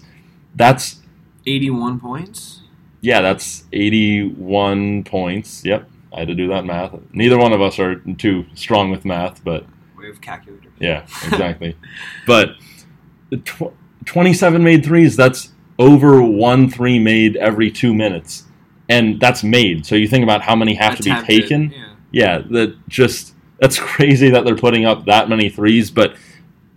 [0.56, 1.00] That's
[1.46, 2.62] 81 points.
[3.02, 5.64] yeah, that's 81 points.
[5.64, 6.94] Yep, I had to do that math.
[7.14, 9.66] Neither one of us are too strong with math, but
[9.98, 10.72] We have calculators.
[10.80, 11.78] yeah, exactly.
[12.28, 12.56] but
[13.46, 13.74] tw-
[14.06, 18.46] 27 made threes, that's over one three made every two minutes.
[18.90, 19.86] and that's made.
[19.86, 21.72] So you think about how many have to be taken.
[21.72, 21.88] Yeah.
[22.12, 25.90] Yeah, that just that's crazy that they're putting up that many threes.
[25.92, 26.16] But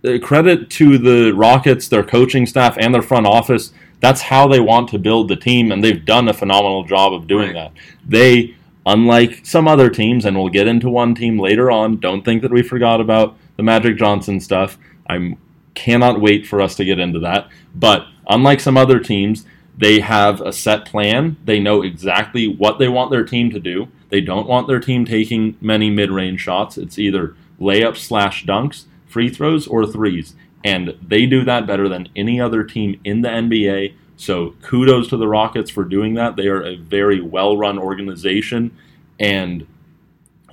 [0.05, 3.73] uh, credit to the Rockets, their coaching staff, and their front office.
[3.99, 7.27] That's how they want to build the team, and they've done a phenomenal job of
[7.27, 7.55] doing Right.
[7.55, 7.71] that.
[8.07, 11.97] They, unlike some other teams, and we'll get into one team later on.
[11.97, 14.77] Don't think that we forgot about the Magic Johnson stuff.
[15.09, 15.37] I
[15.73, 17.49] cannot wait for us to get into that.
[17.73, 19.45] But unlike some other teams,
[19.77, 21.37] they have a set plan.
[21.45, 23.89] They know exactly what they want their team to do.
[24.09, 26.77] They don't want their team taking many mid-range shots.
[26.77, 30.35] It's either layups slash dunks, free throws, or threes.
[30.63, 33.93] And they do that better than any other team in the NBA.
[34.17, 36.35] So kudos to the Rockets for doing that.
[36.35, 38.75] They are a very well-run organization,
[39.19, 39.67] and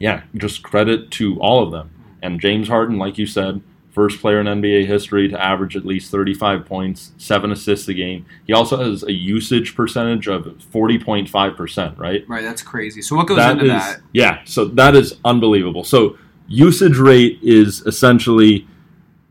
[0.01, 1.91] yeah, just credit to all of them.
[2.23, 3.61] And James Harden, like you said,
[3.93, 8.25] first player in NBA history to average at least 35 points, seven assists a game.
[8.47, 12.25] He also has a usage percentage of 40.5%, right?
[12.29, 13.03] Right, that's crazy.
[13.03, 14.01] So what goes That into is- that?
[14.13, 15.85] Yeah, so that is unbelievable.
[15.85, 16.17] So
[16.49, 18.67] usage rate is essentially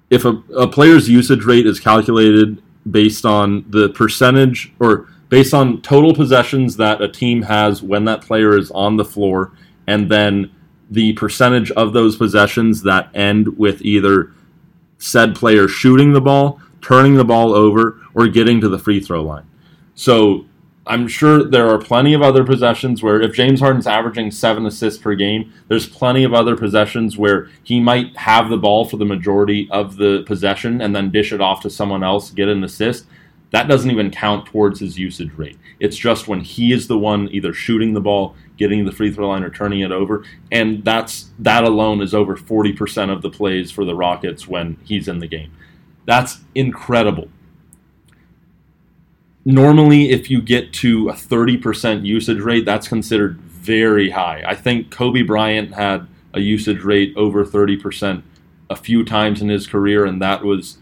[0.09, 5.81] if a, a player's usage rate is calculated based on the percentage or based on
[5.81, 9.53] total possessions that a team has when that player is on the floor,
[9.87, 10.51] and then
[10.89, 14.33] the percentage of those possessions that end with either
[14.97, 19.23] said player shooting the ball, turning the ball over, or getting to the free throw
[19.23, 19.45] line.
[19.95, 20.45] So
[20.87, 24.99] I'm sure there are plenty of other possessions where if James Harden's averaging seven assists
[24.99, 29.05] per game, there's plenty of other possessions where he might have the ball for the
[29.05, 33.05] majority of the possession and then dish it off to someone else, get an assist.
[33.51, 35.57] That doesn't even count towards his usage rate.
[35.79, 39.29] It's just when he is the one either shooting the ball, getting the free throw
[39.29, 43.69] line, or turning it over, and that's that alone is over 40% of the plays
[43.69, 45.51] for the Rockets when he's in the game.
[46.05, 47.29] That's incredible
[49.45, 54.89] normally if you get to a 30% usage rate that's considered very high i think
[54.91, 58.21] kobe bryant had a usage rate over 30%
[58.69, 60.77] a few times in his career and that was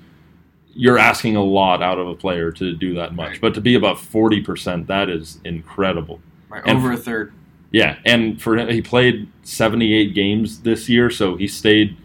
[0.75, 3.41] you're asking a lot out of a player to do that much Right.
[3.41, 6.19] but to be above 40% that is incredible
[6.49, 7.33] Right, and- over a third.
[7.71, 11.95] yeah, and for him, he played 78 games this year, so he stayed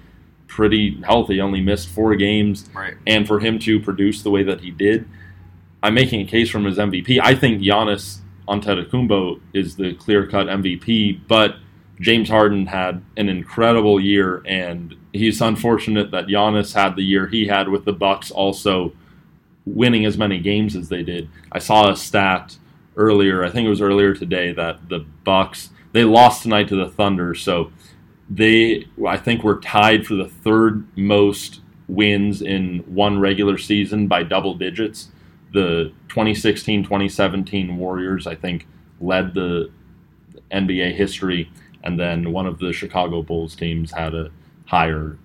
[0.48, 1.40] pretty healthy.
[1.40, 2.92] Only missed four games, Right.
[3.06, 5.06] and for him to produce the way that he did,
[5.84, 7.20] I'm making a case from his MVP.
[7.22, 11.56] I think Giannis Antetokounmpo is the clear-cut MVP, but
[12.00, 17.46] James Harden had an incredible year, and he's unfortunate that Giannis had the year he
[17.48, 18.94] had with the Bucks, also
[19.66, 21.28] winning as many games as they did.
[21.52, 22.56] I saw a stat
[22.96, 23.44] earlier.
[23.44, 27.34] I think it was earlier today that the Bucks they lost tonight to the Thunder,
[27.34, 27.70] so
[28.30, 34.22] they I think were tied for the third most wins in one regular season by
[34.22, 35.10] double digits.
[35.54, 38.66] The 2016-2017 Warriors I think
[39.00, 39.70] led the
[40.52, 41.50] NBA history
[41.82, 44.30] and then one of the Chicago Bulls teams had a
[44.66, 45.16] higher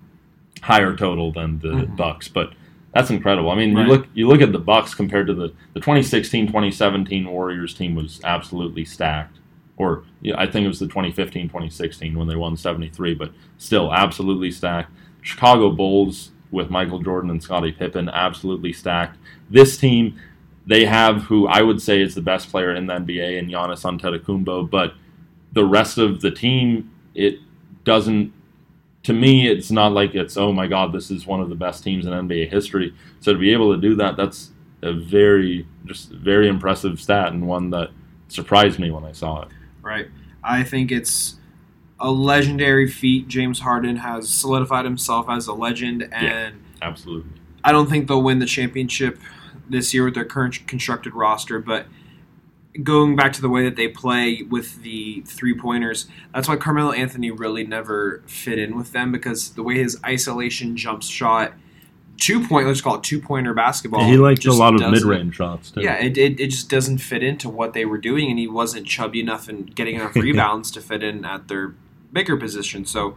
[0.62, 1.96] higher total than the Mhm.
[1.96, 2.52] Bucks, but
[2.92, 3.50] that's incredible.
[3.50, 3.86] I mean, Right.
[3.86, 8.20] you look you look at the Bucks compared to the the 2016-2017 Warriors team was
[8.24, 9.38] absolutely stacked.
[9.76, 14.50] Or yeah, I think it was the 2015-2016 when they won 73, but still absolutely
[14.50, 14.92] stacked.
[15.22, 19.16] Chicago Bulls with Michael Jordan and Scottie Pippen absolutely stacked.
[19.50, 20.18] This team
[20.66, 23.82] they have who I would say is the best player in the NBA in Giannis
[23.82, 24.94] Antetokounmpo, but
[25.52, 27.38] the rest of the team it
[27.84, 28.32] doesn't
[29.02, 31.82] to me, it's not like it's oh my god, this is one of the best
[31.82, 32.94] teams in NBA history.
[33.20, 34.50] So to be able to do that, that's
[34.82, 37.90] a very just very impressive stat and one that
[38.28, 39.48] surprised me when I saw it.
[39.82, 40.08] Right.
[40.42, 41.36] I think it's
[41.98, 43.28] a legendary feat.
[43.28, 47.30] James Harden has solidified himself as a legend, and Absolutely.
[47.62, 49.18] I don't think they'll win the championship
[49.70, 51.86] this year with their current constructed roster, but
[52.82, 56.92] going back to the way that they play with the three pointers, that's why Carmelo
[56.92, 61.52] Anthony really never fit in with them because the way his isolation jump shot,
[62.16, 64.04] two point, let's call it two pointer basketball.
[64.04, 65.80] he liked a lot of mid range shots too.
[65.80, 68.86] Yeah, it, it, it just doesn't fit into what they were doing, and he wasn't
[68.86, 71.74] chubby enough and getting enough rebounds to fit in at their
[72.12, 72.84] bigger position.
[72.84, 73.16] So,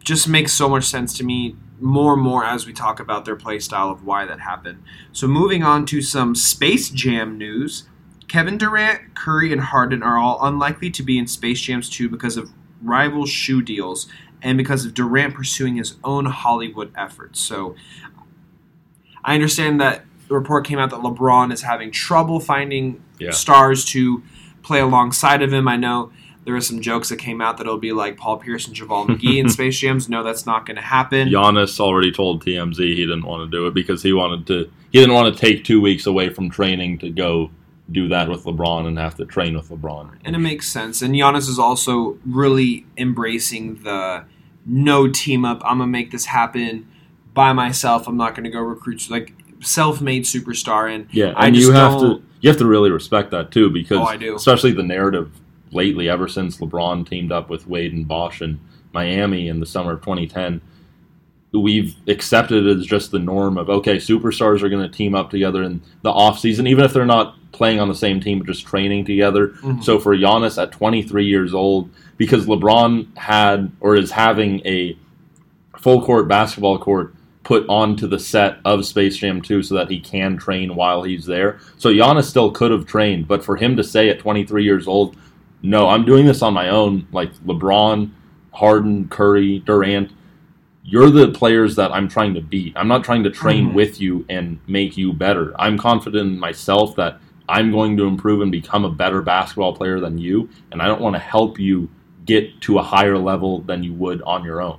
[0.00, 3.36] just makes so much sense to me more and more as we talk about their
[3.36, 4.82] play style of why that happened.
[5.12, 7.88] So, moving on to some Space Jam news.
[8.28, 12.36] Kevin Durant, Curry, and Harden are all unlikely to be in Space Jams 2 because
[12.38, 14.08] of rival shoe deals
[14.40, 17.40] and because of Durant pursuing his own Hollywood efforts.
[17.40, 17.74] So,
[19.24, 23.30] I understand that the report came out that LeBron is having trouble finding Yeah.
[23.32, 24.22] stars to
[24.62, 25.68] play alongside of him.
[25.68, 26.10] I know
[26.44, 29.06] there were some jokes that came out that it'll be like Paul Pierce and JaVale
[29.08, 30.08] McGee in Space Jams.
[30.08, 31.28] No, that's not going to happen.
[31.28, 34.70] Giannis already told TMZ he didn't want to do it because he wanted to.
[34.90, 37.50] He didn't want to take two weeks away from training to go
[37.90, 40.10] do that with LeBron and have to train with LeBron.
[40.24, 41.00] And it makes sense.
[41.02, 44.24] And Giannis is also really embracing the
[44.66, 45.60] no team up.
[45.64, 46.86] I'm gonna make this happen
[47.34, 48.06] by myself.
[48.08, 50.92] I'm not gonna go recruit like self-made superstar.
[50.94, 53.70] And Yeah, I and just you have to you have to really respect that too
[53.70, 54.34] because Oh, I do.
[54.36, 55.30] especially the narrative
[55.72, 58.60] lately ever since LeBron teamed up with Wade and Bosh in
[58.92, 60.60] Miami in the summer of 2010
[61.54, 65.28] we've accepted it as just the norm of okay superstars are going to team up
[65.30, 68.46] together in the off season even if they're not playing on the same team but
[68.46, 69.82] just training together Mhm.
[69.84, 74.96] so for Giannis at 23 years old because LeBron had or is having a
[75.78, 77.14] full court basketball court
[77.44, 81.26] put onto the set of Space Jam 2 so that he can train while he's
[81.26, 81.58] there.
[81.76, 85.16] So Giannis still could have trained, but for him to say at 23 years old,
[85.62, 88.10] no, I'm doing this on my own, like LeBron,
[88.52, 90.12] Harden, Curry, Durant,
[90.84, 92.72] you're the players that I'm trying to beat.
[92.76, 93.74] I'm not trying to train Mhm.
[93.74, 95.54] with you and make you better.
[95.60, 100.00] I'm confident in myself that I'm going to improve and become a better basketball player
[100.00, 101.88] than you, and I don't want to help you
[102.26, 104.78] get to a higher level than you would on your own.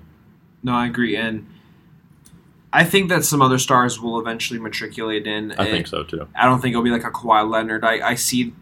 [0.61, 1.15] No, I agree.
[1.15, 1.45] And
[2.71, 5.51] I think that some other stars will eventually matriculate in.
[5.57, 6.27] I think so too.
[6.36, 7.84] I don't think it'll be like a Kawhi Leonard.
[7.84, 8.53] I, I see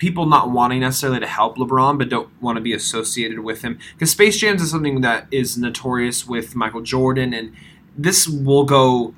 [0.00, 3.78] people not wanting necessarily to help LeBron, but don't want to be associated with him.
[3.92, 7.52] Because Space Jams is something that is notorious with Michael Jordan, and
[7.96, 9.14] this will go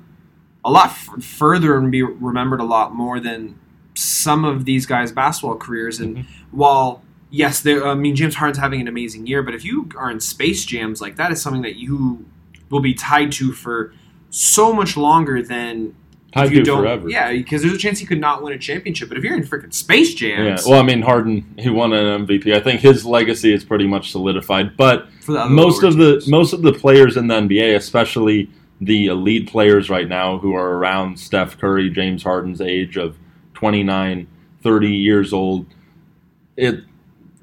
[0.65, 3.57] a lot f- further and be remembered a lot more than
[3.95, 5.99] some of these guys' basketball careers.
[6.01, 6.25] And Mhm.
[6.51, 10.11] while yes, there, I mean James Harden's having an amazing year, but if you are
[10.11, 12.25] in Space Jams, like that is something that you
[12.69, 13.93] will be tied to for
[14.29, 15.93] so much longer than
[16.35, 17.09] If you do don't, forever.
[17.09, 19.09] Yeah, because there's a chance he could not win a championship.
[19.09, 22.55] But if you're in freaking Space Yeah, well, I mean, Harden, he won an MVP.
[22.55, 24.75] I think his legacy is pretty much solidified.
[24.75, 28.49] But for the most of the most of the players in the NBA, especially
[28.81, 33.15] the elite players right now who are around Steph Curry, James Harden's age of
[33.53, 34.27] 29,
[34.61, 35.67] 30 years old,
[36.57, 36.83] it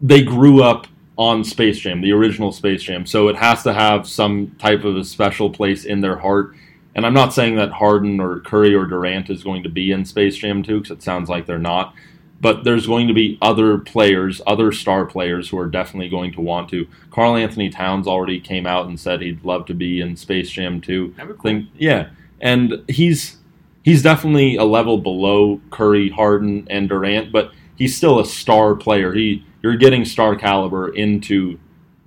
[0.02, 0.86] they grew up
[1.16, 3.04] on Space Jam, the original Space Jam.
[3.04, 6.54] So it has to have some type of a special place in their heart.
[6.94, 10.04] And I'm not saying that Harden or Curry or Durant is going to be in
[10.04, 11.94] Space Jam 2 because it sounds like they're not.
[12.40, 16.40] But there's going to be other players, other star players who are definitely going to
[16.40, 16.88] want to.
[17.10, 21.14] Karl-Anthony Towns already came out and said he'd love to be in Space Jam 2
[21.16, 21.42] That'd cool.
[21.42, 22.08] think yeah
[22.40, 23.36] and he's
[23.82, 29.12] he's definitely a level below Curry, Harden, and Durant, but he's still a star player.
[29.12, 31.58] He you're getting star caliber into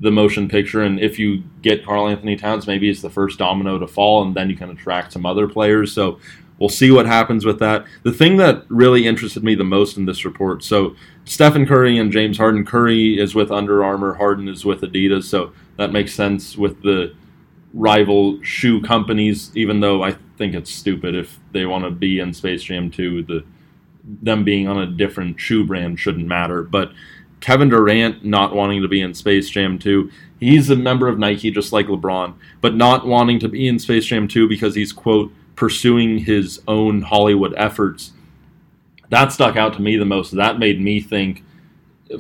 [0.04, 3.88] the motion picture, and if you get Karl-Anthony Towns, maybe it's the first domino to
[3.88, 5.93] fall, and then you can attract some other players.
[5.93, 6.20] So
[6.60, 7.86] we'll see what happens with that.
[8.04, 12.12] The thing that really interested me the most in this report, so Stephen Curry and
[12.12, 12.66] James Harden.
[12.66, 17.16] Curry is with Under Armour, Harden is with Adidas, so that makes sense with the
[17.74, 22.34] rival shoe companies, even though I think it's stupid if they want to be in
[22.34, 23.24] Space Jam 2.
[23.24, 23.45] The
[24.22, 26.64] them being on a different shoe brand shouldn't matter.
[26.64, 26.91] But
[27.44, 31.52] Kevin Durant not wanting to be in Space Jam 2, he's a member of Nike
[31.52, 35.30] just like LeBron, but not wanting to be in Space Jam 2 because he's quote
[35.58, 38.14] pursuing his own Hollywood efforts.
[39.10, 40.32] That stuck out to me the most.
[40.32, 41.44] That made me think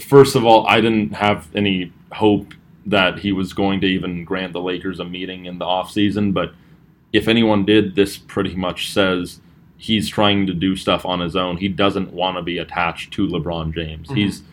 [0.01, 2.53] first of all, I didn't have any hope
[2.85, 6.53] that he was going to even grant the Lakers a meeting in the offseason, but
[7.13, 9.39] if anyone did, this pretty much says
[9.77, 11.55] he's trying to do stuff on his own.
[11.55, 14.09] He doesn't want to be attached to LeBron James.
[14.09, 14.17] Mhm.
[14.17, 14.43] He's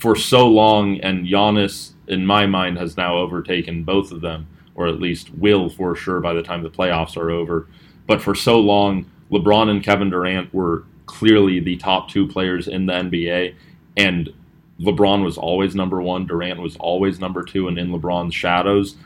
[0.00, 4.86] for so long, and Giannis, in my mind, has now overtaken both of them, or
[4.86, 7.68] at least will for sure by the time the playoffs are over.
[8.06, 12.86] But for so long, LeBron and Kevin Durant were clearly the top two players in
[12.86, 13.54] the NBA,
[13.96, 14.32] and
[14.80, 18.96] LeBron was always number one, Durant was always number two, and in LeBron's shadows.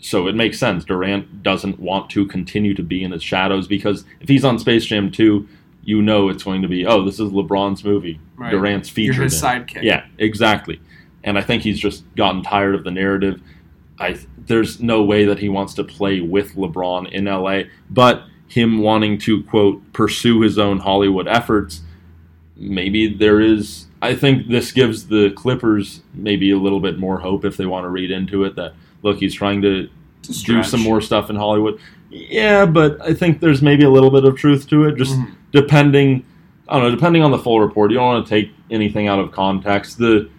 [0.00, 0.84] So it makes sense.
[0.84, 4.84] Durant doesn't want to continue to be in his shadows because if he's on Space
[4.84, 5.48] Jam 2,
[5.84, 8.20] you know it's going to be, oh, this is LeBron's movie.
[8.36, 8.50] Right.
[8.50, 9.82] Durant's featured You're his sidekick.
[9.82, 10.80] Yeah, exactly.
[11.22, 13.40] And I think he's just gotten tired of the narrative.
[13.98, 18.78] I there's no way that he wants to play with LeBron in LA, but him
[18.78, 21.80] wanting to quote pursue his own Hollywood efforts,
[22.56, 27.44] maybe there is I think this gives the Clippers maybe a little bit more hope
[27.44, 29.88] if they want to read into it that look, he's trying to
[30.22, 31.78] do some more stuff in Hollywood.
[32.10, 34.96] Yeah, but I think there's maybe a little bit of truth to it.
[34.96, 35.32] Just Mhm.
[35.54, 36.26] Depending
[36.66, 39.18] I don't know, depending on the full report, you don't want to take anything out
[39.18, 39.98] of context.
[39.98, 40.30] The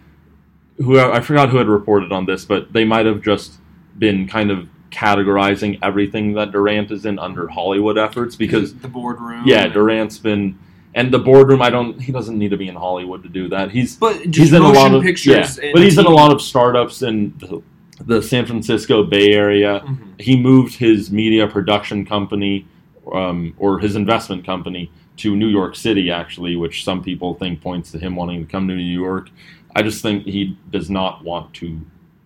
[0.78, 3.53] who I forgot who had reported on this, but they might have just
[3.99, 9.43] been kind of categorizing everything that Durant is in under Hollywood efforts because the boardroom.
[9.45, 10.57] yeah, Durant's been
[10.95, 11.61] and the boardroom.
[11.61, 12.01] I don't.
[12.01, 13.70] He doesn't need to be in Hollywood to do that.
[13.70, 15.59] He's But just he's in a motion lot of pictures.
[15.61, 17.61] yeah, but he's in a lot of startups in the,
[18.03, 20.20] the San Francisco Bay Area Mhm.
[20.20, 22.66] he moved his media production company
[23.13, 27.91] um, or his investment company to New York City, actually, which some people think points
[27.91, 29.30] to him wanting to come to New York.
[29.76, 31.82] I just think he does not want to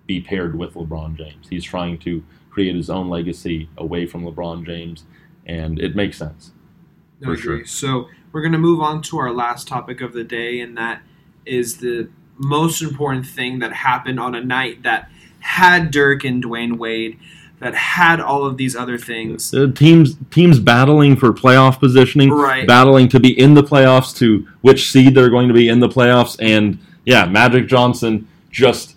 [0.05, 1.47] be paired with LeBron James.
[1.49, 5.03] He's trying to create his own legacy away from LeBron James,
[5.45, 6.51] and it makes sense.
[7.19, 7.65] No, For agree.
[7.65, 11.01] So we're going to move on to our last topic of the day, and that
[11.45, 15.09] is the most important thing that happened on a night that
[15.39, 17.19] had Dirk and Dwyane Wade,
[17.59, 19.53] that had all of these other things.
[19.53, 22.65] Uh, teams teams battling for playoff positioning, Right.
[22.67, 25.89] battling to be in the playoffs, to which seed they're going to be in the
[25.89, 28.95] playoffs, and yeah, Magic Johnson just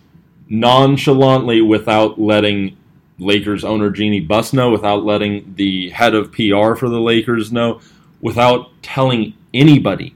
[0.49, 2.77] nonchalantly, without letting
[3.19, 7.81] Lakers owner Jeanie Buss know, without letting the head of PR for the Lakers know,
[8.21, 10.15] without telling anybody.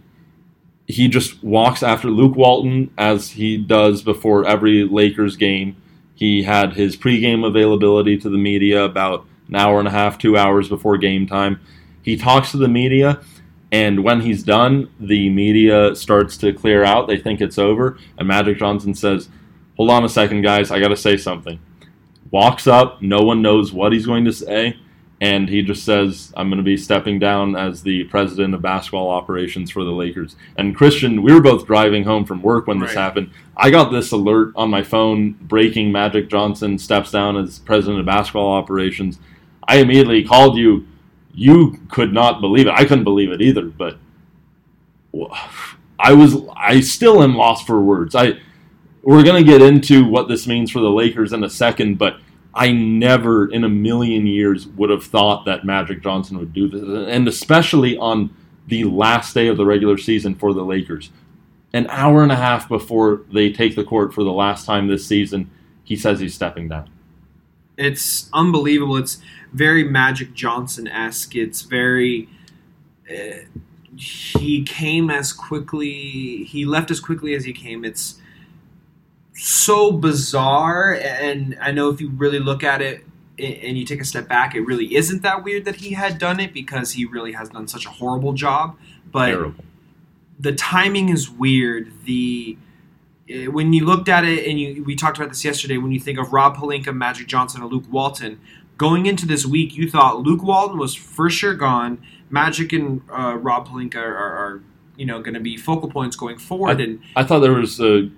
[0.87, 5.77] He just walks after Luke Walton as he does before every Lakers game.
[6.17, 10.37] He had his pregame availability to the media about an hour and a half, two
[10.37, 11.61] hours before game time.
[12.03, 13.21] He talks to the media,
[13.71, 17.07] and when he's done, the media starts to clear out.
[17.07, 19.29] They think it's over, and Magic Johnson says,
[19.77, 21.61] Hold on a second, guys, I got to say something.
[22.31, 24.79] Walks up, no one knows what he's going to say,
[25.21, 29.09] and he just says, I'm going to be stepping down as the president of basketball
[29.09, 30.37] operations for the Lakers.
[30.57, 33.03] And Christian, we were both driving home from work when this Right.
[33.03, 33.31] happened.
[33.57, 38.07] I got this alert on my phone breaking Magic Johnson steps down as president of
[38.07, 39.19] basketball operations.
[39.67, 40.87] I immediately called you.
[41.33, 42.75] You could not believe it.
[42.75, 43.97] I couldn't believe it either, but
[45.99, 48.15] I was I still am lost for words.
[48.15, 48.35] I
[49.03, 52.19] we're going to get into what this means for the Lakers in a second, but
[52.57, 56.83] I never in a million years would have thought that Magic Johnson would do this,
[56.83, 58.35] and especially on
[58.67, 61.11] the last day of the regular season for the Lakers.
[61.75, 65.07] An hour and a half before they take the court for the last time this
[65.07, 65.51] season,
[65.85, 66.89] he says he's stepping down.
[67.77, 68.97] It's unbelievable.
[68.97, 69.19] It's
[69.53, 71.37] very Magic Johnson esque.
[71.37, 72.29] It's very.
[73.09, 73.45] Uh,
[73.99, 76.45] he came as quickly.
[76.45, 77.85] He left as quickly as he came.
[77.85, 78.19] It's
[79.37, 83.05] so bizarre, and I know if you really look at it
[83.39, 86.41] and you take a step back, it really isn't that weird that he had done
[86.41, 88.79] it because he really has done such a horrible job.
[89.13, 89.65] But Terrible.
[90.39, 91.93] the timing is weird.
[92.05, 92.57] The
[93.29, 95.77] eh, when you looked at it, and you we talked about this yesterday.
[95.77, 98.41] When you think of Rob Pelinka, Magic Johnson, and Luke Walton,
[98.79, 102.03] going into this week, you thought Luke Walton was for sure gone.
[102.31, 104.63] Magic and uh, Rob Pelinka are, are
[104.97, 108.11] you know going to be focal points going forward, and I thought there was a,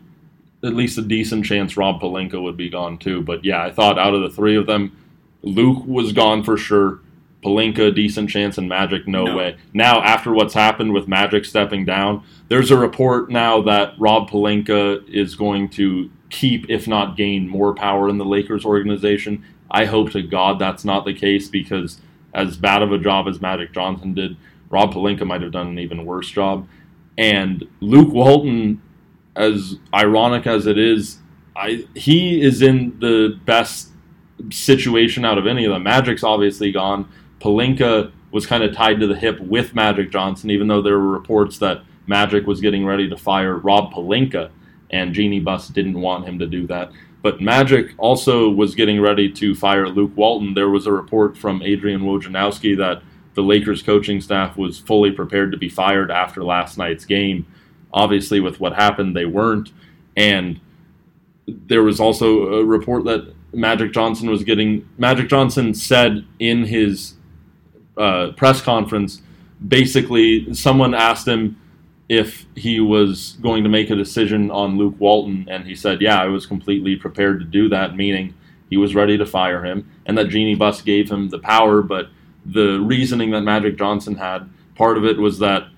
[0.64, 3.22] at least a decent chance Rob Pelinka would be gone too.
[3.22, 4.96] But yeah, I thought out of the three of them,
[5.42, 7.00] Luke was gone for sure.
[7.44, 9.36] Pelinka, decent chance, and Magic, no, No.
[9.36, 9.56] way.
[9.72, 15.09] Now, after what's happened with Magic stepping down, there's a report now that Rob Pelinka
[15.09, 19.44] is going to keep, if not gain, more power in the Lakers organization.
[19.70, 22.00] I hope to God that's not the case because,
[22.34, 24.36] as bad of a job as Magic Johnson did,
[24.68, 26.66] Rob Pelinka might have done an even worse job.
[27.16, 28.82] And Luke Walton,
[29.39, 31.18] as ironic as it is,
[31.57, 33.91] I he is in the best
[34.51, 35.84] situation out of any of them.
[35.84, 37.09] Magic's obviously gone.
[37.41, 41.09] Pelinka was kind of tied to the hip with Magic Johnson, even though there were
[41.09, 44.51] reports that Magic was getting ready to fire Rob Pelinka,
[44.91, 46.91] and Jeanie Buss didn't want him to do that.
[47.22, 50.55] But Magic also was getting ready to fire Luke Walton.
[50.55, 53.03] There was a report from Adrian Wojnarowski that
[53.34, 57.47] the Lakers coaching staff was fully prepared to be fired after last night's game.
[57.93, 59.72] Obviously, with what happened, they weren't.
[60.16, 60.61] And
[61.47, 64.89] there was also a report that Magic Johnson was getting.
[64.99, 67.14] Magic Johnson said in his
[67.97, 69.22] uh, press conference,
[69.66, 71.61] basically, someone asked him
[72.09, 76.20] if he was going to make a decision on Luke Walton, and he said, "Yeah,
[76.20, 78.34] I was completely prepared to do that," meaning
[78.70, 81.82] he was ready to fire him, and that Jeanie Buss gave him the power.
[81.82, 82.09] But
[82.45, 85.68] the reasoning that Magic Johnson had, part of it was that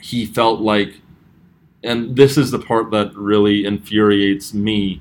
[0.00, 1.00] he felt like,
[1.82, 5.00] and this is the part that really infuriates me,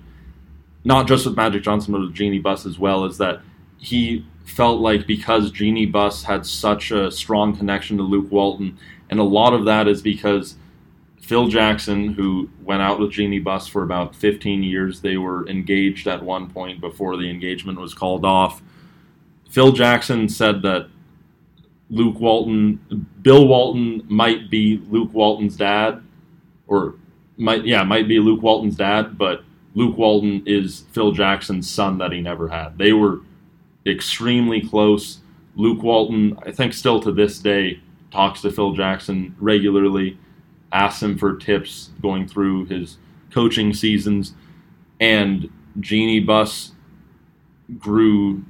[0.84, 3.42] not just with Magic Johnson, but with Jeanie Buss as well, is that
[3.78, 8.78] he felt like because Jeanie Buss had such a strong connection to Luke Walton,
[9.10, 10.56] and a lot of that is because
[11.20, 16.08] Phil Jackson, who went out with Jeanie Buss for about 15 years, they were engaged
[16.08, 18.62] at one point before the engagement was called off.
[19.50, 20.88] Phil Jackson said that
[21.90, 26.02] Luke Walton, Bill Walton might be Luke Walton's dad,
[26.68, 26.96] or
[27.38, 29.44] might yeah might be Luke Walton's dad, but
[29.76, 32.78] Luke Walton is Phil Jackson's son that he never had.
[32.78, 33.22] They were
[33.86, 35.20] extremely close.
[35.56, 37.80] Luke Walton, I think, still to this day
[38.12, 40.18] talks to Phil Jackson regularly,
[40.72, 42.98] asks him for tips going through his
[43.32, 44.34] coaching seasons,
[45.00, 45.50] and
[45.80, 46.72] Jeanie Buss
[47.78, 48.44] grew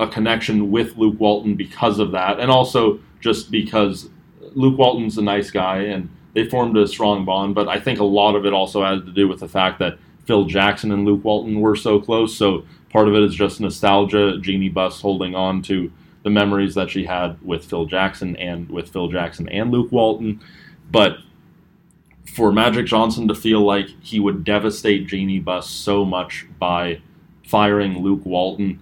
[0.00, 4.10] a connection with Luke Walton because of that, and also just because
[4.54, 7.54] Luke Walton's a nice guy, and they formed a strong bond.
[7.54, 9.98] But I think a lot of it also had to do with the fact that
[10.24, 12.36] Phil Jackson and Luke Walton were so close.
[12.36, 14.38] So part of it is just nostalgia.
[14.38, 18.90] Jeanie Buss holding on to the memories that she had with Phil Jackson and with
[18.90, 20.40] Phil Jackson and Luke Walton.
[20.90, 21.18] But
[22.32, 27.00] for Magic Johnson to feel like he would devastate Jeanie Buss so much by
[27.46, 28.80] firing Luke Walton,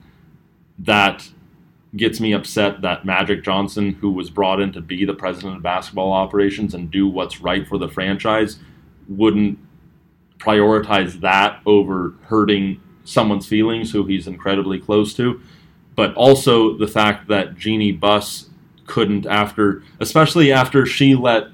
[0.79, 1.31] that
[1.97, 5.63] gets me upset that Magic Johnson, who was brought in to be the president of
[5.63, 8.59] basketball operations and do what's right for the franchise,
[9.09, 9.59] wouldn't
[10.39, 15.41] prioritize that over hurting someone's feelings who he's incredibly close to.
[15.97, 18.51] But also the fact that Jeanie Buss
[18.87, 21.49] couldn't, after, especially after she let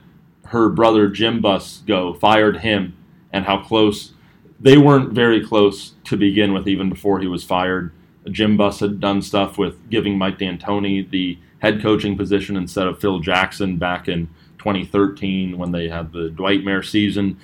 [0.46, 2.96] her brother Jim Buss go, fired him,
[3.32, 4.12] and how close
[4.60, 7.92] they weren't very close to begin with, even before he was fired.
[8.30, 13.00] Jim Buss had done stuff with giving Mike D'Antoni the head coaching position instead of
[13.00, 17.38] Phil Jackson back in 2013 when they had the Dwight Mayer season.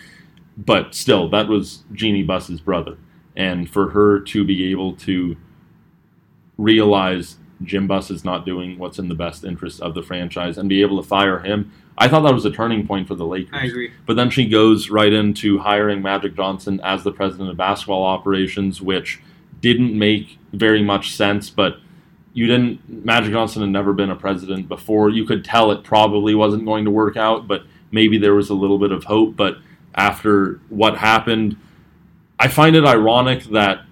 [0.56, 2.98] But still, that was Jeanie Buss's brother.
[3.34, 5.36] And for her to be able to
[6.58, 10.68] realize Jim Buss is not doing what's in the best interest of the franchise and
[10.68, 13.54] be able to fire him, I thought that was a turning point for the Lakers.
[13.54, 13.92] I agree.
[14.06, 18.82] But then she goes right into hiring Magic Johnson as the president of basketball operations,
[18.82, 19.20] which
[19.62, 21.78] didn't make very much sense, but
[22.34, 25.08] you didn't Magic Johnson had never been a president before.
[25.08, 28.54] You could tell it probably wasn't going to work out, but maybe there was a
[28.54, 29.56] little bit of hope, but
[29.94, 31.56] after what happened,
[32.38, 33.84] I find it ironic that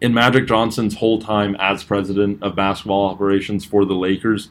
[0.00, 4.50] in Magic Johnson's whole time as president of basketball operations for the Lakers,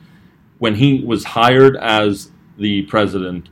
[0.58, 3.50] when he was hired as the president,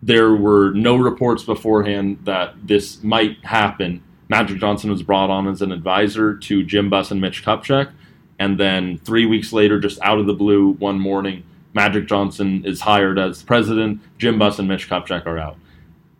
[0.00, 4.02] there were no reports beforehand that this might happen.
[4.28, 7.90] Magic Johnson was brought on as an advisor to Jim Buss and Mitch Kupchak.
[8.38, 11.42] And then three weeks later, just out of the blue, one morning,
[11.74, 14.00] Magic Johnson is hired as president.
[14.18, 15.56] Jim Buss and Mitch Kupchak are out.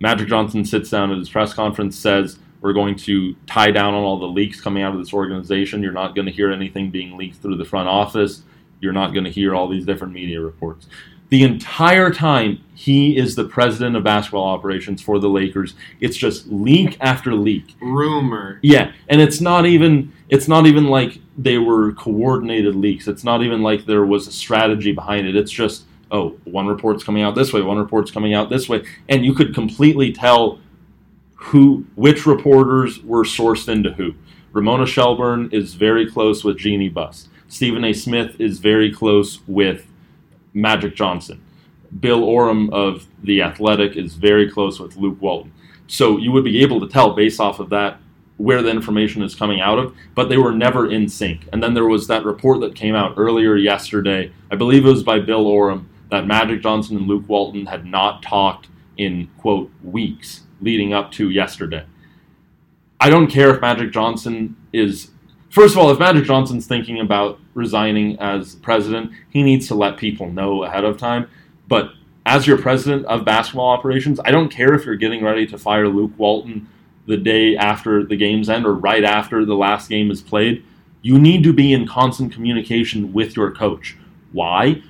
[0.00, 4.02] Magic Johnson sits down at his press conference, says, We're going to tie down on
[4.02, 5.82] all the leaks coming out of this organization.
[5.82, 8.42] You're not going to hear anything being leaked through the front office.
[8.80, 10.86] You're not going to hear all these different media reports.
[11.31, 16.47] The entire time he is the president of basketball operations for the Lakers, it's just
[16.47, 17.74] leak after leak.
[17.81, 18.59] Rumor.
[18.62, 23.09] Yeah, and it's not even it's not even like they were coordinated leaks.
[23.09, 25.37] It's not even like there was a strategy behind it.
[25.37, 28.85] It's just oh, one report's coming out this way, one report's coming out this way,
[29.09, 30.59] and you could completely tell
[31.35, 34.14] who which reporters were sourced into who.
[34.53, 37.29] Ramona Shelburne is very close with Jeanie Buss.
[37.49, 37.93] Stephen A.
[37.93, 39.87] Smith is very close with
[40.61, 41.42] Magic Johnson.
[42.00, 45.52] Bill Oram of The Athletic is very close with Luke Walton.
[45.86, 47.98] So you would be able to tell based off of that
[48.36, 51.48] where the information is coming out of, but they were never in sync.
[51.52, 55.02] And then there was that report that came out earlier yesterday, I believe it was
[55.02, 60.42] by Bill Oram, that Magic Johnson and Luke Walton had not talked in, quote, weeks
[60.61, 61.84] leading up to yesterday.
[63.00, 65.11] I don't care if Magic Johnson is.
[65.50, 69.98] First of all, if Magic Johnson's thinking about resigning as president, he needs to let
[69.98, 71.28] people know ahead of time.
[71.66, 71.90] But
[72.24, 75.88] as your president of basketball operations, I don't care if you're getting ready to fire
[75.88, 76.68] Luke Walton
[77.06, 80.64] the day after the game's end or right after the last game is played.
[81.02, 83.96] You need to be in constant communication with your coach.
[84.32, 84.82] Why?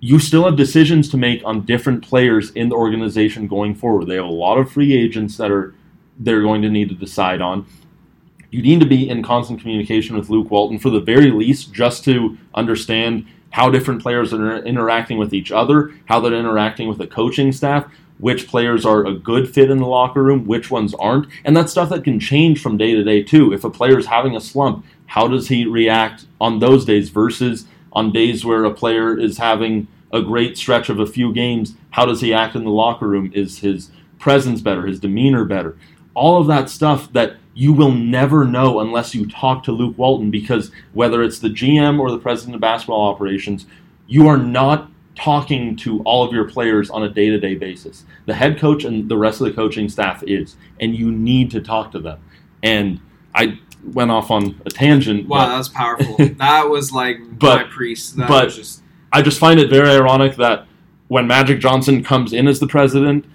[0.00, 4.06] You still have decisions to make on different players in the organization going forward.
[4.06, 5.74] They have a lot of free agents that are
[6.18, 7.66] they're going to need to decide on.
[8.50, 12.04] You need to be in constant communication with Luke Walton for the very least, just
[12.04, 17.06] to understand how different players are interacting with each other, how they're interacting with the
[17.06, 21.26] coaching staff, which players are a good fit in the locker room, which ones aren't,
[21.44, 23.52] and that's stuff that can change from day to day too.
[23.52, 27.66] If a player is having a slump, how does he react on those days versus
[27.92, 31.74] on days where a player is having a great stretch of a few games?
[31.90, 33.32] How does he act in the locker room?
[33.34, 34.86] Is his presence better?
[34.86, 35.76] His demeanor better?
[36.14, 40.30] all of that stuff that you will never know unless you talk to Luke Walton
[40.30, 43.66] because whether it's the GM or the president of basketball operations,
[44.06, 48.06] you are not talking to all of your players on a day to day basis.
[48.24, 51.60] The head coach and the rest of the coaching staff is, and you need to
[51.60, 52.18] talk to them.
[52.62, 52.98] And
[53.34, 55.28] I went off on a tangent.
[55.28, 56.16] Wow, that was powerful.
[56.38, 58.16] that was like but, my priest.
[58.16, 58.82] That but was just
[59.12, 60.66] I just find it very ironic that
[61.08, 63.26] when Magic Johnson comes in as the president,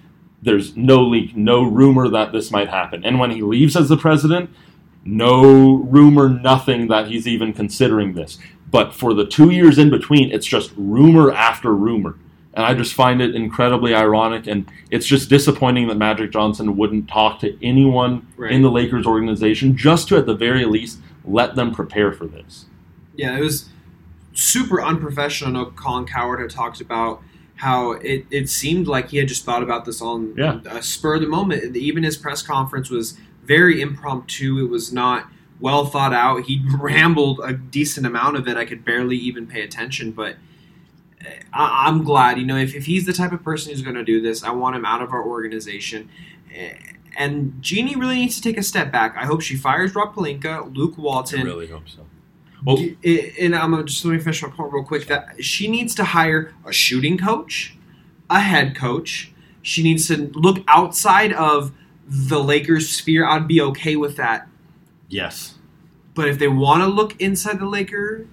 [0.46, 3.04] there's no leak, no rumor that this might happen.
[3.04, 4.48] And when he leaves as the president,
[5.04, 8.38] no rumor, nothing that he's even considering this.
[8.70, 12.16] But for the two years in between, it's just rumor after rumor.
[12.54, 14.46] And I just find it incredibly ironic.
[14.46, 18.50] And it's just disappointing that Magic Johnson wouldn't talk to anyone Right.
[18.52, 22.66] in the Lakers organization just to, at the very least, let them prepare for this.
[23.16, 23.68] yeah, it was
[24.34, 25.50] super unprofessional.
[25.50, 27.22] I know Colin Cowherd had talked about
[27.56, 30.60] how it, it seemed like he had just thought about this on Yeah.
[30.66, 31.76] a spur of the moment.
[31.76, 34.58] Even his press conference was very impromptu.
[34.58, 35.28] It was not
[35.60, 36.42] well thought out.
[36.44, 38.56] He rambled a decent amount of it.
[38.56, 40.36] I could barely even pay attention, but
[41.24, 42.38] uh, I, I'm glad.
[42.38, 44.50] You know, if, if he's the type of person who's going to do this, I
[44.50, 46.08] want him out of our organization.
[46.54, 46.74] Eh,
[47.18, 49.16] And Jeanie really needs to take a step back.
[49.16, 52.05] I hope she fires Rob Pelinka, Luke I Walton, really hope so.
[52.66, 52.78] Well,
[53.38, 55.06] and I'm gonna just let me finish my point real quick.
[55.06, 57.76] That she needs to hire a shooting coach,
[58.28, 59.32] a head coach.
[59.62, 61.72] She needs to look outside of
[62.08, 63.24] the Lakers sphere.
[63.26, 64.48] I'd be okay with that.
[65.08, 65.54] yes.
[66.14, 68.26] But if they want to look inside the Laker,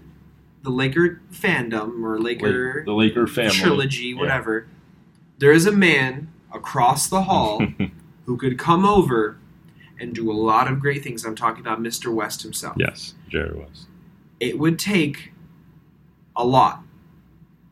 [0.62, 3.52] the Laker fandom or Laker the Laker family.
[3.52, 4.20] trilogy, Yeah.
[4.22, 4.68] whatever,
[5.40, 7.62] there is a man across the hall
[8.26, 9.38] who could come over
[10.00, 11.26] and do a lot of great things.
[11.26, 12.14] I'm talking about Mr.
[12.14, 13.88] West himself yes, Jerry West.
[14.44, 15.32] It would take
[16.36, 16.84] a lot.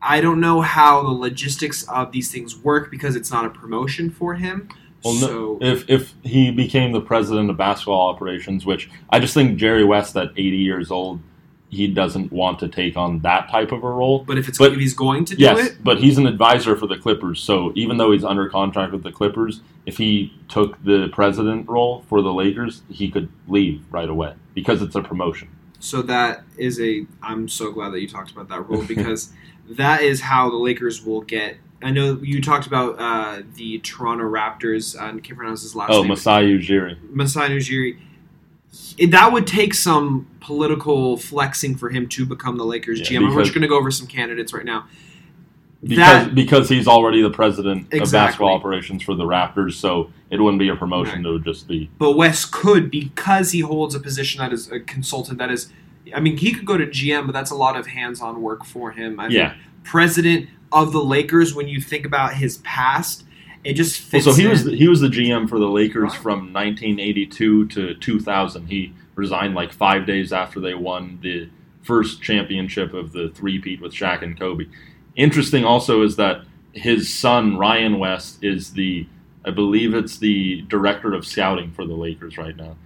[0.00, 4.10] I don't know how the logistics of these things work because it's not a promotion
[4.10, 4.68] for him.
[5.04, 9.58] Well, no- If if he became the president of basketball operations, which I just think
[9.58, 11.20] Jerry West at 80 years old,
[11.68, 14.24] he doesn't want to take on that type of a role.
[14.26, 16.74] but if it's but- if he's going to do Yes, it, but he's an advisor
[16.76, 20.82] for the Clippers, so even though he's under contract with the Clippers, if he took
[20.84, 25.48] the president role for the Lakers, he could leave right away because it's a promotion.
[25.82, 27.06] So that is a.
[27.22, 29.32] I'm so glad that you talked about that rule because
[29.68, 31.56] that is how the Lakers will get.
[31.82, 34.94] I know you talked about uh, the Toronto Raptors.
[34.94, 36.08] Uh, I can't pronounce his last Oh, name.
[36.08, 36.96] Masai Ujiri.
[37.10, 37.98] Masai Ujiri.
[38.96, 43.34] It- That would take some political flexing for him to become the Lakers Yeah, GM.
[43.34, 44.86] We're just going to go over some candidates right now.
[45.82, 50.40] Because That- because he's already the president of basketball operations for the Raptors, so it
[50.40, 51.26] wouldn't be a promotion; Right.
[51.26, 54.78] it would just be But Wes could because he holds a position that is a
[54.78, 55.38] consultant.
[55.38, 55.72] That is,
[56.14, 58.92] I mean, he could go to GM, but that's a lot of hands-on work for
[58.92, 59.18] him.
[59.18, 59.54] I yeah.
[59.82, 61.52] president of the Lakers.
[61.54, 63.24] When you think about his past,
[63.64, 64.24] it just Well, fits.
[64.24, 66.20] so he was the, he was the GM for the Lakers Right.
[66.22, 68.68] from 1982 to 2000.
[68.68, 71.48] He resigned like five days after they won the
[71.82, 74.66] first championship of the three-peat with Shaq and Kobe.
[75.16, 76.42] Interesting also is that
[76.72, 79.06] his son Ryan West is the
[79.44, 82.76] I believe it's the director of scouting for the Lakers right now,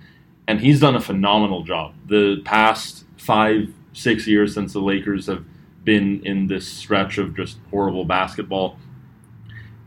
[0.49, 1.95] and he's done a phenomenal job.
[2.07, 5.45] The past five six years since the Lakers have
[5.85, 8.79] been in this stretch of just horrible basketball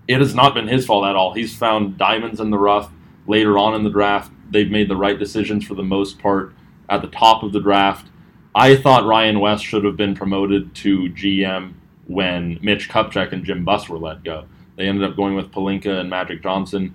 [0.10, 1.34] it has not been his fault at all.
[1.34, 2.92] He's found diamonds in the rough
[3.28, 4.32] later on in the draft.
[4.50, 6.52] They've made the right decisions for the most part
[6.90, 8.10] at the top of the draft.
[8.56, 11.74] I thought Ryan West should have been promoted to GM
[12.10, 14.45] when Mitch Kupchak and Jim Buss were let go.
[14.76, 16.93] They ended up going with Pelinka and Magic Johnson.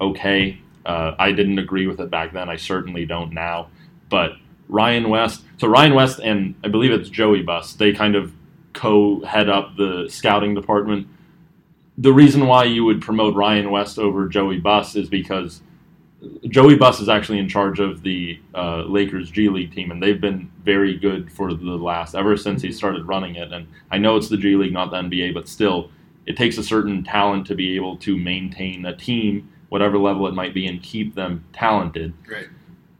[0.00, 2.48] Okay, uh, I didn't agree with it back then.
[2.48, 3.68] I certainly don't now.
[4.08, 4.32] But
[4.68, 8.32] Ryan West, so Ryan West and I believe it's Joey Buss, they kind of
[8.72, 11.08] co head up the scouting department
[11.98, 15.62] the reason why you would promote Ryan West over Joey Buss is because
[16.48, 20.20] Joey Buss is actually in charge of the uh, Lakers G League team, and they've
[20.20, 23.52] been very good for the last ever since he started running it.
[23.52, 25.90] And I know it's the G League, not the NBA, but still,
[26.26, 30.34] it takes a certain talent to be able to maintain a team, whatever level it
[30.34, 32.12] might be, and keep them talented.
[32.30, 32.48] Right.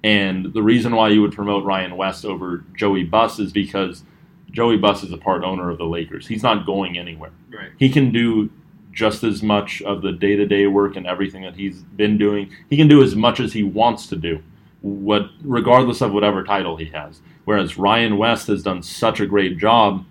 [0.04, 4.04] And the reason why you would promote Ryan West over Joey Buss is because
[4.52, 6.26] Joey Buss is a part owner of the Lakers.
[6.28, 7.70] He's not going anywhere Right.
[7.78, 8.50] he can do
[8.96, 12.50] just as much of the day-to-day work and everything that he's been doing.
[12.70, 14.42] He can do as much as he wants to do,
[14.80, 17.20] what regardless of whatever title he has.
[17.44, 20.06] Whereas Ryan West has done such a great job.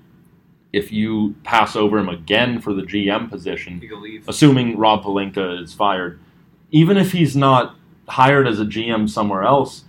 [0.72, 4.30] If you pass over him again for the GM position, He could leave.
[4.30, 6.20] assuming Rob Pelinka is fired,
[6.70, 7.76] even if he's not
[8.08, 9.86] hired as a GM somewhere else,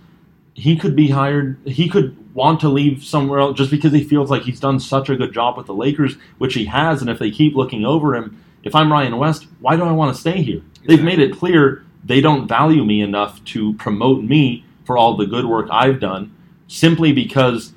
[0.55, 1.59] he could be hired.
[1.65, 5.07] He could want to leave somewhere else just because he feels like he's done such
[5.09, 7.01] a good job with the Lakers, which he has.
[7.01, 10.15] And if they keep looking over him, if I'm Ryan West, why do I want
[10.15, 10.61] to stay here?
[10.85, 15.25] They've made it clear they don't value me enough to promote me for all the
[15.25, 16.33] good work I've done
[16.67, 17.73] simply because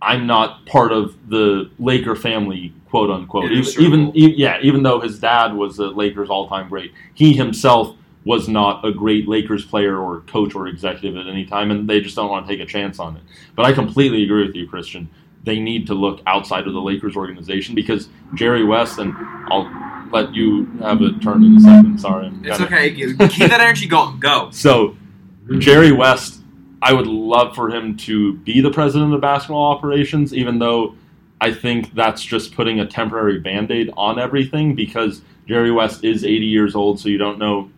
[0.00, 3.50] I'm not part of the Laker family, quote unquote.
[3.50, 8.48] Even, even yeah, even though his dad was a Lakers all-time great, he himself was
[8.48, 12.16] not a great Lakers player or coach or executive at any time, and they just
[12.16, 13.22] don't want to take a chance on it.
[13.54, 15.10] But I completely agree with you, Christian.
[15.44, 19.14] They need to look outside of the Lakers organization because Jerry West and
[19.50, 19.70] I'll
[20.12, 21.98] let you have a turn in a second.
[21.98, 22.90] Sorry, I'm It's kinda- okay.
[23.28, 24.18] Keep that energy going.
[24.20, 24.48] Go.
[24.52, 24.96] so,
[25.58, 26.40] Jerry West,
[26.80, 30.94] I would love for him to be the president of basketball operations, even though
[31.40, 36.24] I think that's just putting a temporary band aid on everything because Jerry West is
[36.24, 37.70] 80 years old, so you don't know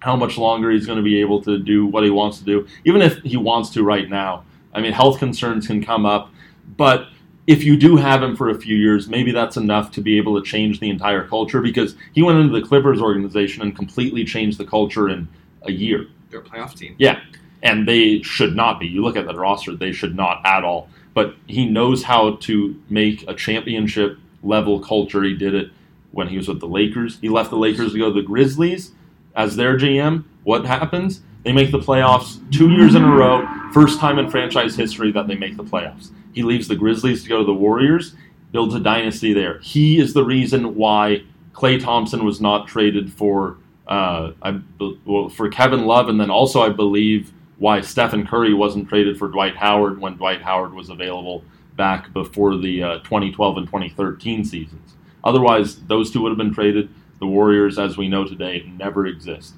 [0.00, 2.66] how much longer he's going to be able to do what he wants to do,
[2.84, 4.44] even if he wants to right now.
[4.72, 6.30] I mean, health concerns can come up,
[6.76, 7.08] but
[7.46, 10.40] if you do have him for a few years, maybe that's enough to be able
[10.40, 14.58] to change the entire culture because he went into the Clippers organization and completely changed
[14.58, 15.28] the culture in
[15.62, 16.06] a year.
[16.30, 16.94] They're a playoff team.
[16.98, 17.20] Yeah,
[17.62, 18.86] and they should not be.
[18.86, 20.88] You look at the roster; they should not at all.
[21.14, 25.22] But he knows how to make a championship level culture.
[25.22, 25.70] He did it
[26.12, 27.18] when he was with the Lakers.
[27.20, 28.92] He left the Lakers to go to the Grizzlies
[29.34, 30.24] as their GM.
[30.44, 31.22] What happens?
[31.44, 33.46] They make the playoffs two years in a row.
[33.72, 36.10] First time in franchise history that they make the playoffs.
[36.32, 38.14] He leaves the Grizzlies to go to the Warriors,
[38.52, 39.58] builds a dynasty there.
[39.60, 44.60] He is the reason why Klay Thompson was not traded for uh, I,
[45.04, 49.28] well, for Kevin Love, and then also I believe why Stephen Curry wasn't traded for
[49.28, 51.44] Dwight Howard when Dwight Howard was available
[51.76, 54.94] back before the uh, 2012 and 2013 seasons.
[55.24, 56.88] Otherwise, those two would have been traded.
[57.20, 59.54] The Warriors, as we know today, never exist.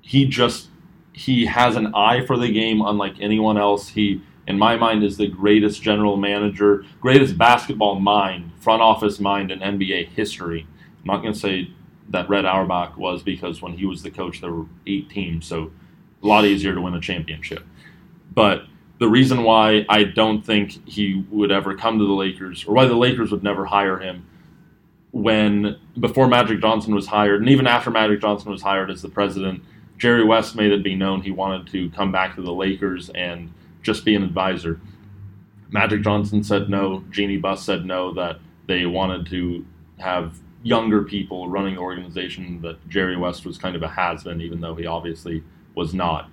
[0.00, 0.68] He just
[1.12, 3.88] he has an eye for the game unlike anyone else.
[3.88, 9.50] He, in my mind, is the greatest general manager, greatest basketball mind, front office mind
[9.50, 10.66] in NBA history.
[11.00, 11.70] I'm not going to say
[12.08, 15.70] that Red Auerbach was because when he was the coach, there were eight teams, so
[16.22, 17.64] a lot easier to win a championship.
[18.34, 18.64] But
[18.98, 22.86] the reason why I don't think he would ever come to the Lakers, or why
[22.86, 24.26] the Lakers would never hire him,
[25.12, 29.08] when before Magic Johnson was hired, and even after Magic Johnson was hired as the
[29.08, 29.62] president,
[29.98, 33.52] Jerry West made it be known he wanted to come back to the Lakers and
[33.82, 34.80] just be an advisor.
[35.70, 37.04] Magic Johnson said no.
[37.10, 38.12] Jeanie Buss said no.
[38.14, 39.64] That they wanted to
[39.98, 42.60] have younger people running the organization.
[42.62, 45.42] That Jerry West was kind of a has-been, even though he obviously
[45.74, 46.30] was not.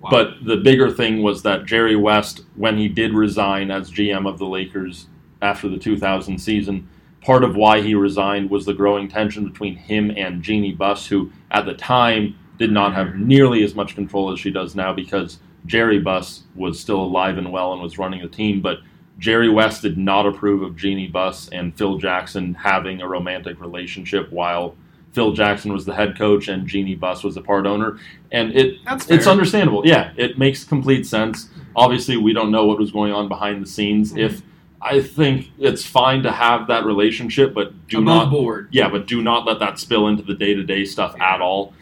[0.00, 0.10] Wow.
[0.10, 4.38] But the bigger thing was that Jerry West, when he did resign as GM of
[4.38, 5.06] the Lakers
[5.42, 6.88] after the 2000 season,
[7.20, 11.32] part of why he resigned was the growing tension between him and Jeanie Buss, who
[11.50, 15.38] at the time did not have nearly as much control as she does now because
[15.68, 18.60] Jerry Buss was still alive and well and was running the team.
[18.60, 18.78] But
[19.18, 24.32] Jerry West did not approve of Jeanie Buss and Phil Jackson having a romantic relationship
[24.32, 24.74] while
[25.12, 27.98] Phil Jackson was the head coach and Jeanie Buss was a part owner.
[28.32, 29.86] And it it's understandable.
[29.86, 31.48] Yeah, it makes complete sense.
[31.76, 34.10] Obviously, we don't know what was going on behind the scenes.
[34.10, 34.18] Mm-hmm.
[34.18, 34.42] If
[34.80, 38.68] I think it's fine to have that relationship, but do not board.
[38.70, 41.34] Yeah, but do not let that spill into the day to day stuff yeah.
[41.34, 41.74] at all.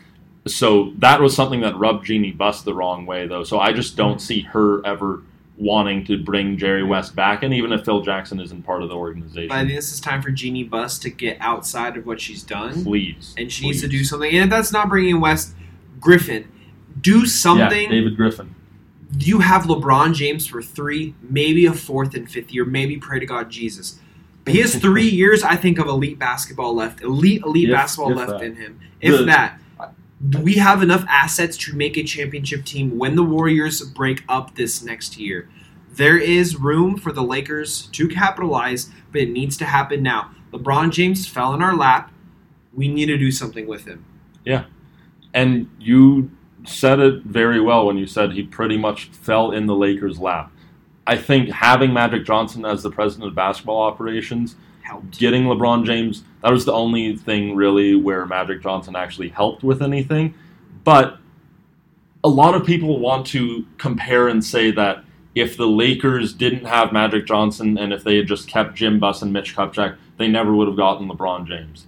[0.46, 3.44] So that was something that rubbed Jeanie Buss the wrong way, though.
[3.44, 5.22] So I just don't see her ever
[5.58, 8.94] wanting to bring Jerry West back, and even if Phil Jackson isn't part of the
[8.94, 9.48] organization.
[9.48, 12.42] But I think this is time for Jeanie Buss to get outside of what she's
[12.42, 12.84] done.
[12.84, 13.34] Please.
[13.38, 13.68] And she please.
[13.68, 14.30] needs to do something.
[14.30, 15.54] And if that's not bringing West,
[15.98, 16.50] Griffin,
[17.00, 17.84] do something.
[17.84, 18.54] Yeah, David Griffin.
[19.18, 23.26] You have LeBron James for three, maybe a fourth and fifth year, maybe pray to
[23.26, 23.98] God Jesus.
[24.44, 28.12] But he has three years, I think, of elite basketball left, elite, elite if, basketball
[28.12, 28.42] if left that.
[28.42, 28.80] in him.
[29.00, 29.58] If the, that
[30.20, 34.82] we have enough assets to make a championship team when the Warriors break up this
[34.82, 35.48] next year.
[35.90, 40.30] There is room for the Lakers to capitalize, but it needs to happen now.
[40.52, 42.12] LeBron James fell in our lap.
[42.72, 44.04] We need to do something with him.
[44.44, 44.64] Yeah.
[45.34, 46.30] And you
[46.64, 50.50] said it very well when you said he pretty much fell in the Lakers' lap.
[51.06, 54.56] I think having Magic Johnson as the president of basketball operations
[54.86, 55.18] helped.
[55.18, 59.82] Getting LeBron James, that was the only thing really where Magic Johnson actually helped with
[59.82, 60.34] anything.
[60.84, 61.18] But
[62.22, 66.92] a lot of people want to compare and say that if the Lakers didn't have
[66.92, 70.54] Magic Johnson and if they had just kept Jim Buss and Mitch Kupchak, they never
[70.54, 71.86] would have gotten LeBron James.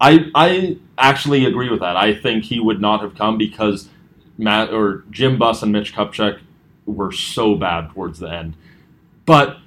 [0.00, 1.96] I I actually agree with that.
[1.96, 3.88] I think he would not have come because
[4.38, 6.40] Matt or Jim Buss and Mitch Kupchak
[6.86, 8.56] were so bad towards the end.
[9.26, 9.58] But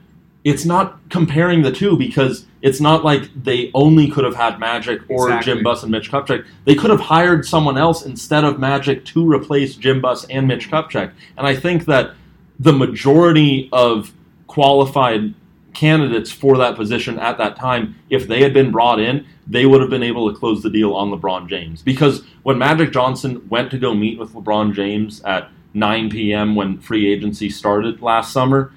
[0.43, 5.01] it's not comparing the two because it's not like they only could have had Magic
[5.09, 5.53] or exactly.
[5.53, 6.45] Jim Buss and Mitch Kupchak.
[6.63, 10.71] They could have hired someone else instead of Magic to replace Jim Buss and Mitch
[10.71, 11.11] Kupchak.
[11.37, 12.13] And I think that
[12.57, 14.13] the majority of
[14.47, 15.33] qualified
[15.73, 19.81] candidates for that position at that time, if they had been brought in, they would
[19.81, 21.81] have been able to close the deal on LeBron James.
[21.81, 26.55] Because when Magic Johnson went to go meet with LeBron James at 9 p.m.
[26.55, 28.71] when free agency started last summer,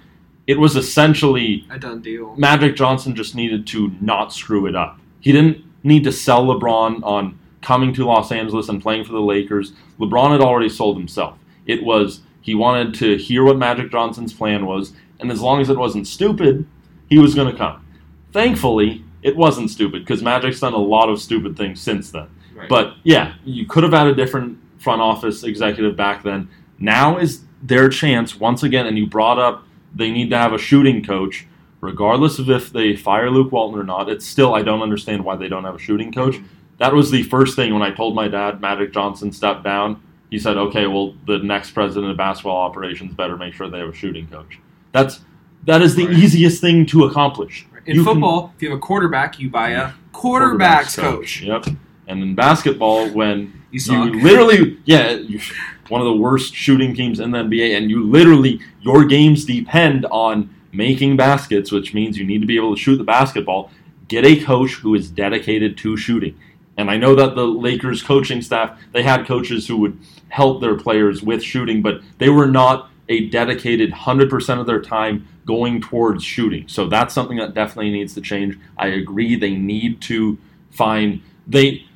[0.46, 2.34] it was essentially a done deal.
[2.36, 4.98] Magic Johnson just needed to not screw it up.
[5.20, 9.20] He didn't need to sell LeBron on coming to Los Angeles and playing for the
[9.20, 9.72] Lakers.
[9.98, 11.38] LeBron had already sold himself.
[11.66, 15.68] It was he wanted to hear what Magic Johnson's plan was, and as long as
[15.68, 16.64] it wasn't stupid,
[17.08, 17.84] he was going to come.
[18.32, 22.28] Thankfully, it wasn't stupid because Magic's done a lot of stupid things since then.
[22.54, 22.68] Right.
[22.68, 26.48] But yeah, you could have had a different front office executive back then.
[26.78, 29.65] Now is their chance once again, and you brought up
[29.96, 31.46] they need to have a shooting coach,
[31.80, 34.08] regardless of if they fire Luke Walton or not.
[34.08, 36.36] It's still I don't understand why they don't have a shooting coach.
[36.78, 40.00] That was the first thing when I told my dad Magic Johnson stepped down.
[40.30, 43.88] He said, "Okay, well, the next president of basketball operations better make sure they have
[43.88, 44.58] a shooting coach."
[44.92, 45.20] That's
[45.64, 46.16] That is the Right.
[46.18, 47.66] easiest thing to accomplish.
[47.86, 49.96] In You can- football, if you have a quarterback, you buy a mm-hmm.
[50.12, 51.42] quarterback's coach.
[51.42, 51.66] Yep.
[52.06, 55.40] And in basketball, when You you literally, yeah, you,
[55.88, 60.06] one of the worst shooting teams in the NBA, and you literally, your games depend
[60.06, 63.70] on making baskets, which means you need to be able to shoot the basketball.
[64.08, 66.38] Get a coach who is dedicated to shooting.
[66.76, 70.76] And I know that the Lakers coaching staff, they had coaches who would help their
[70.76, 76.24] players with shooting, but they were not a dedicated 100% of their time going towards
[76.24, 76.68] shooting.
[76.68, 78.58] So that's something that definitely needs to change.
[78.76, 80.38] I agree they need to
[80.70, 81.86] find they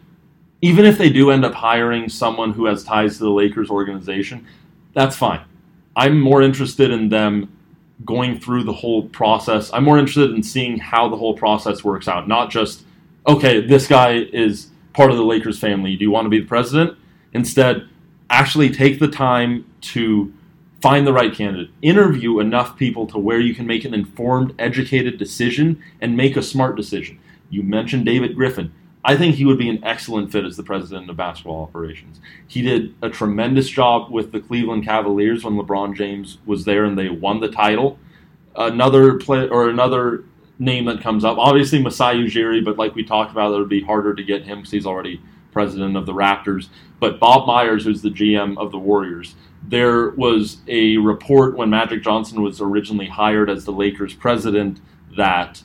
[0.62, 4.46] even if they do end up hiring someone who has ties to the Lakers organization,
[4.94, 5.40] that's fine.
[5.96, 7.56] I'm more interested in them
[8.04, 9.70] going through the whole process.
[9.72, 12.84] I'm more interested in seeing how the whole process works out, not just
[13.26, 15.96] okay, this guy is part of the Lakers family.
[15.96, 16.96] Do you want to be the president?
[17.32, 17.88] Instead,
[18.28, 20.32] actually take the time to
[20.80, 21.70] find the right candidate.
[21.82, 26.42] Interview enough people to where you can make an informed, educated decision and make a
[26.42, 27.18] smart decision.
[27.50, 28.72] You mentioned David Griffin.
[29.02, 32.20] I think he would be an excellent fit as the president of basketball operations.
[32.46, 36.98] He did a tremendous job with the Cleveland Cavaliers when LeBron James was there and
[36.98, 37.98] they won the title.
[38.54, 40.24] Another play or another
[40.58, 43.82] name that comes up, obviously Masai Ujiri, but like we talked about, it would be
[43.82, 45.20] harder to get him because he's already
[45.52, 46.68] president of the Raptors.
[46.98, 49.34] But Bob Myers, who's the GM of the Warriors,
[49.66, 54.80] there was a report when Magic Johnson was originally hired as the Lakers president
[55.16, 55.62] that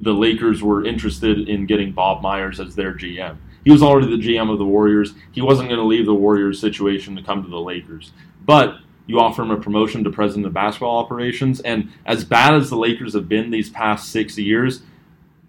[0.00, 3.36] the Lakers were interested in getting Bob Myers as their GM.
[3.64, 5.14] He was already the GM of the Warriors.
[5.32, 8.12] He wasn't going to leave the Warriors situation to come to the Lakers.
[8.44, 12.70] But you offer him a promotion to president of basketball operations, and as bad as
[12.70, 14.82] the Lakers have been these past six years,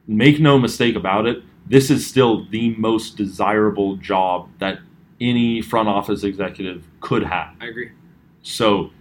[0.07, 4.79] make no mistake about it, this is still the most desirable job that
[5.21, 7.53] any front office executive could have.
[7.59, 7.91] I agree.
[8.41, 8.91] So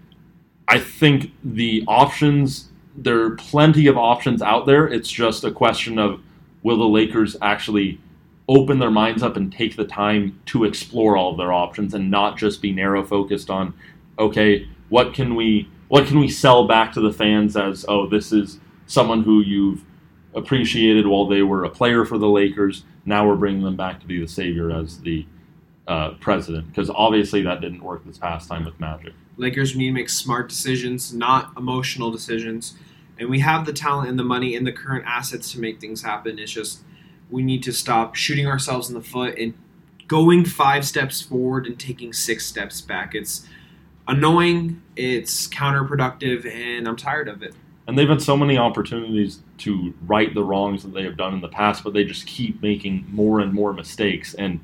[0.66, 2.67] I think the options,
[3.02, 4.86] there are plenty of options out there.
[4.86, 6.20] It's just a question of
[6.62, 8.00] will the Lakers actually
[8.48, 12.10] open their minds up and take the time to explore all of their options and
[12.10, 13.74] not just be narrow focused on,
[14.18, 18.30] okay, what can we what can we sell back to the fans as, oh, this
[18.30, 19.84] is someone who you've
[20.34, 22.84] appreciated while they were a player for the Lakers.
[23.06, 25.26] Now we're bringing them back to be the savior as the
[25.86, 29.14] uh, president because obviously that didn't work this past time with Magic.
[29.38, 32.74] Lakers need to make smart decisions, not emotional decisions.
[33.18, 36.02] And we have the talent and the money and the current assets to make things
[36.02, 36.38] happen.
[36.38, 36.82] It's just
[37.30, 39.54] we need to stop shooting ourselves in the foot and
[40.06, 43.14] going five steps forward and taking six steps back.
[43.14, 43.46] It's
[44.06, 47.54] annoying, it's counterproductive, and I'm tired of it.
[47.86, 51.40] And they've had so many opportunities to right the wrongs that they have done in
[51.40, 54.34] the past, but they just keep making more and more mistakes.
[54.34, 54.60] And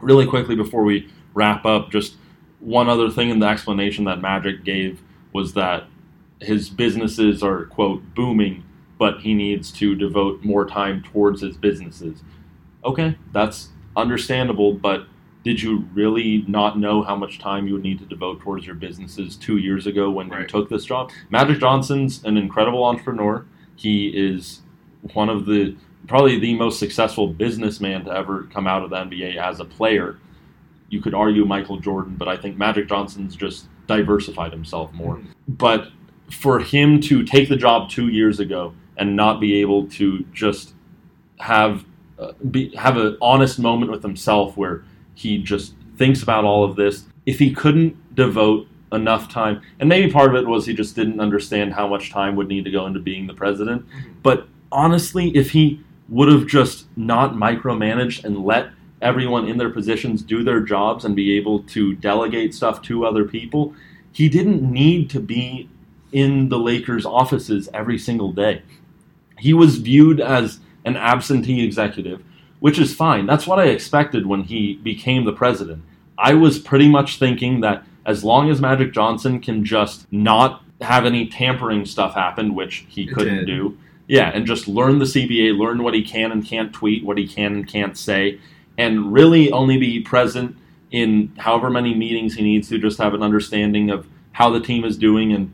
[0.00, 2.16] really quickly before we wrap up, just
[2.58, 5.00] one other thing in the explanation that Magic gave
[5.32, 5.84] was that
[6.40, 8.64] his businesses are, quote, booming,
[8.98, 12.22] but he needs to devote more time towards his businesses.
[12.84, 15.06] Okay, that's understandable, but
[15.42, 18.74] did you really not know how much time you would need to devote towards your
[18.74, 21.10] businesses two years ago when you took this job?
[21.30, 23.46] Magic Johnson's an incredible entrepreneur.
[23.76, 24.60] He is
[25.14, 25.76] one of the
[26.06, 30.18] probably the most successful businessman to ever come out of the NBA as a player.
[30.88, 35.16] You could argue Michael Jordan, but I think Magic Johnson's just diversified himself more.
[35.16, 35.30] Mm-hmm.
[35.48, 35.88] But
[36.30, 40.74] for him to take the job two years ago and not be able to just
[41.38, 41.84] have
[42.18, 46.76] uh, be, have an honest moment with himself where he just thinks about all of
[46.76, 47.04] this.
[47.26, 51.20] If he couldn't devote enough time, and maybe part of it was he just didn't
[51.20, 53.84] understand how much time would need to go into being the president.
[54.22, 58.70] But honestly, if he would have just not micromanaged and let
[59.00, 63.24] everyone in their positions do their jobs and be able to delegate stuff to other
[63.24, 63.74] people,
[64.12, 65.70] he didn't need to be
[66.12, 68.62] in the Lakers' offices every single day.
[69.38, 72.22] He was viewed as an absentee executive,
[72.60, 73.26] which is fine.
[73.26, 75.82] That's what I expected when he became the president.
[76.18, 81.04] I was pretty much thinking that as long as Magic Johnson can just not have
[81.04, 83.46] any tampering stuff happen, which he It couldn't did.
[83.46, 87.18] do, yeah, and just learn the CBA, learn what he can and can't tweet, what
[87.18, 88.40] he can and can't say,
[88.76, 90.56] and really only be present
[90.90, 94.84] in however many meetings he needs to, just have an understanding of how the team
[94.84, 95.52] is doing and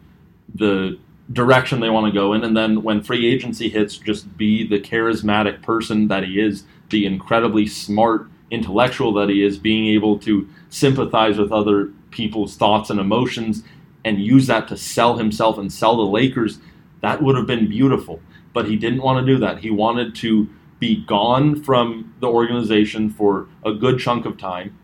[0.55, 0.99] the
[1.33, 2.45] direction they want to go in.
[2.45, 7.07] And then when free agency hits, just be the charismatic person that he is, the
[7.07, 13.01] incredibly smart intellectual that he is, being able to sympathize with other people's thoughts and
[13.01, 13.65] emotions
[14.05, 16.59] and use that to sell himself and sell the Lakers.
[17.01, 18.21] That would have been beautiful.
[18.53, 19.59] But he didn't want to do that.
[19.59, 24.79] He wanted to be gone from the organization for a good chunk of time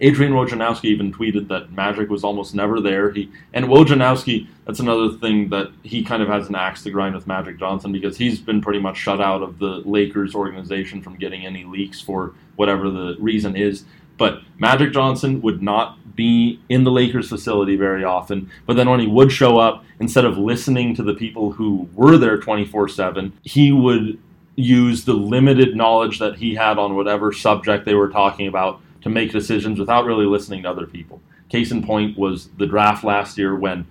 [0.00, 3.10] Adrian Wojnarowski even tweeted that Magic was almost never there.
[3.10, 7.14] He and Wojnarowski, that's another thing that he kind of has an axe to grind
[7.14, 11.16] with Magic Johnson because he's been pretty much shut out of the Lakers organization from
[11.16, 13.84] getting any leaks for whatever the reason is.
[14.16, 18.50] But Magic Johnson would not be in the Lakers facility very often.
[18.66, 22.18] But then when he would show up, instead of listening to the people who were
[22.18, 24.18] there 24 7, he would
[24.56, 29.08] use the limited knowledge that he had on whatever subject they were talking about to
[29.08, 31.20] make decisions without really listening to other people.
[31.48, 33.86] Case in point was the draft last year when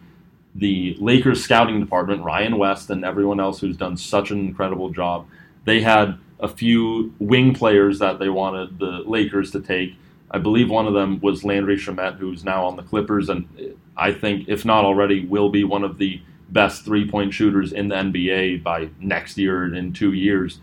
[0.55, 5.28] the Lakers scouting department, Ryan West and everyone else who's done such an incredible job,
[5.66, 9.95] they had a few wing players that they wanted the Lakers to take.
[10.32, 14.14] I believe one of them was Landry Shamet, who's now on the Clippers, and I
[14.14, 17.95] think, if not already, will be one of the best three point shooters in the
[17.95, 20.60] NBA by next year and in two years.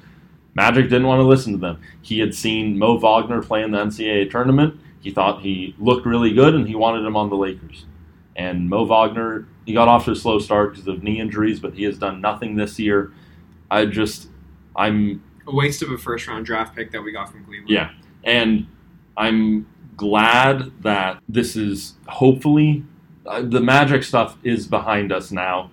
[0.57, 1.83] Magic didn't want to listen to them.
[2.01, 4.81] He had seen Mo Wagner play in the NCAA tournament.
[5.01, 7.85] He thought he looked really good and he wanted him on the Lakers.
[8.37, 11.75] And Mo Wagner, he got off to a slow start because of knee injuries, but
[11.75, 13.13] he has done nothing this year.
[13.71, 14.31] I just,
[14.75, 15.23] I'm.
[15.47, 17.69] A waste of a first round draft pick that we got from Cleveland.
[17.69, 17.91] Yeah.
[18.25, 18.67] And
[19.15, 22.83] I'm glad that this is hopefully,
[23.27, 25.71] uh, the Magic stuff is behind us now.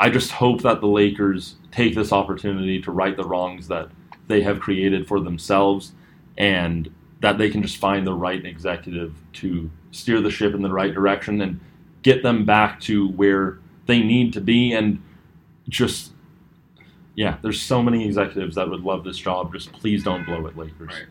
[0.00, 3.90] I just hope that the Lakers take this opportunity to right the wrongs that
[4.28, 5.92] they have created for themselves
[6.36, 10.70] and that they can just find the right executive to steer the ship in the
[10.70, 11.58] right direction and
[12.02, 15.02] get them back to where they need to be and
[15.68, 16.12] just
[17.14, 19.52] yeah there's so many executives that would love this job.
[19.52, 20.88] Just please don't blow it lakers.
[20.88, 21.06] Right.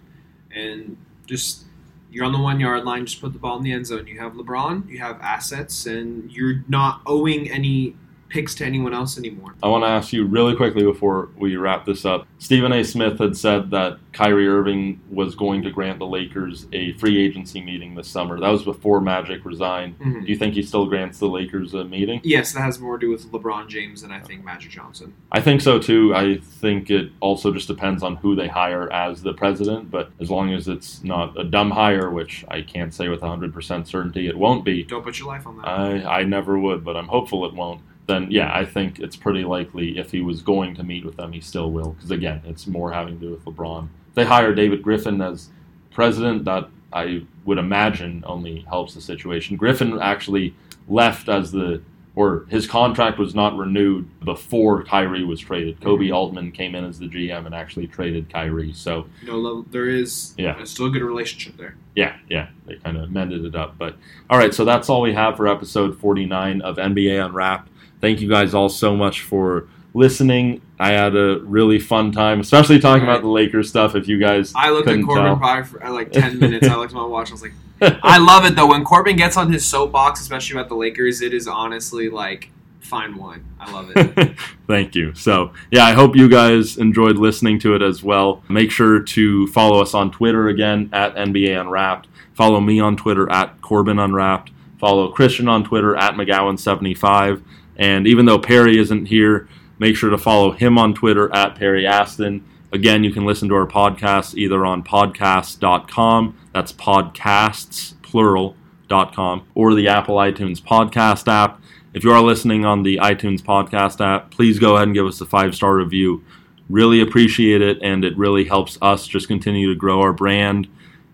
[0.56, 1.66] And just
[2.10, 3.06] you're on the one yard line.
[3.06, 4.08] Just put the ball in the end zone.
[4.08, 4.90] You have lebron.
[4.90, 7.96] You have assets and you're not owing any
[8.30, 9.56] picks to anyone else anymore.
[9.64, 12.28] I want to ask you really quickly before we wrap this up.
[12.40, 12.84] Stephen A.
[12.84, 17.62] Smith had said that Kyrie Irving was going to grant the Lakers a free agency
[17.62, 18.40] meeting this summer.
[18.40, 19.98] That was before Magic resigned.
[20.00, 20.22] Mm-hmm.
[20.22, 22.22] Do you think he still grants the Lakers a meeting?
[22.24, 25.14] Yes, that has more to do with LeBron James than I think Magic Johnson.
[25.32, 26.14] I think so too.
[26.16, 30.30] I think it also just depends on who they hire as the president, but as
[30.30, 34.38] long as it's not a dumb hire, which I can't say with 100% certainty it
[34.38, 34.84] won't be.
[34.84, 35.68] Don't put your life on that.
[35.68, 39.44] I, I never would, but I'm hopeful it won't then yeah, I think it's pretty
[39.44, 41.92] likely if he was going to meet with them, he still will.
[41.92, 43.90] Because again, it's more having to do with LeBron.
[44.10, 45.50] If they hire David Griffin as
[45.92, 49.58] president, that I would imagine only helps the situation.
[49.58, 50.56] Griffin actually
[50.88, 51.82] left as the
[52.18, 55.80] or his contract was not renewed before Kyrie was traded.
[55.80, 56.16] Koby mm-hmm.
[56.16, 58.74] Altman came in as the GM and actually traded Kyrie.
[58.74, 61.76] So no, there is yeah, still a good relationship there.
[61.96, 63.78] Yeah, yeah, they kind of mended it up.
[63.78, 63.98] But
[64.32, 67.70] all right, so that's all we have for episode 49 of NBA Unwrapped.
[68.02, 70.62] Thank you guys all so much for listening.
[70.80, 73.14] I had a really fun time, especially talking right.
[73.14, 73.96] about the Lakers stuff.
[73.96, 75.38] If you guys, I looked at Corbin tell.
[75.38, 76.68] probably for like ten minutes.
[76.68, 77.30] I looked at my watch.
[77.30, 78.68] I was like, I love it though.
[78.68, 82.50] When Corbin gets on his soapbox, especially about the Lakers, it is honestly like
[82.88, 83.44] fine wine.
[83.60, 84.38] I love it.
[84.68, 85.14] Thank you.
[85.14, 88.44] So, yeah, I hope you guys enjoyed listening to it as well.
[88.50, 92.08] Make sure to follow us on Twitter again at NBA Unwrapped.
[92.34, 94.52] Follow me on Twitter at Corbin Unwrapped.
[94.80, 97.44] Follow Christian on Twitter at McGowan75.
[97.78, 99.48] And even though Perry isn't here,
[99.80, 102.44] make sure to follow him on Twitter at Perry Aston.
[102.72, 109.88] Again, you can listen to our podcast either on podcast.com, that's podcasts, plural.com, or the
[109.88, 111.62] Apple iTunes podcast app.
[111.94, 115.22] If you are listening on the iTunes podcast app, please go ahead and give us
[115.22, 116.24] a five star review.
[116.70, 120.68] Really appreciate it, and it really helps us just continue to grow our brand.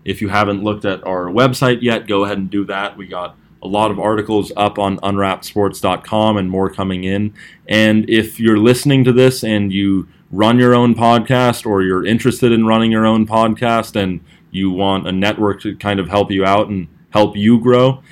[0.04, 2.96] If you haven't looked at our website yet, go ahead and do that.
[2.96, 7.34] We got a lot of articles up on unwrappedsports.com and more coming in.
[7.66, 12.52] And if you're listening to this and you run your own podcast or you're interested
[12.52, 14.20] in running your own podcast and
[14.50, 18.02] you want a network to kind of help you out and help you grow,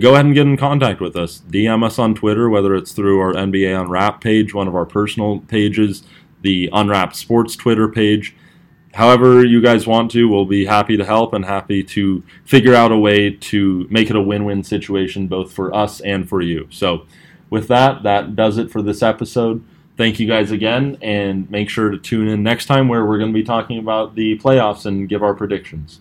[0.00, 1.42] go ahead and get in contact with us.
[1.48, 5.40] DM us on Twitter, whether it's through our NBA Unwrapped page, one of our personal
[5.40, 6.02] pages,
[6.42, 8.34] the Unwrapped Sports Twitter page
[8.96, 12.90] however you guys want to, we'll be happy to help and happy to figure out
[12.90, 16.66] a way to make it a win win situation both for us and for you.
[16.70, 17.06] So,
[17.50, 19.62] with that, that does it for this episode.
[19.98, 23.32] Thank you guys again, and make sure to tune in next time where we're going
[23.32, 25.94] to be talking about the playoffs and give our predictions.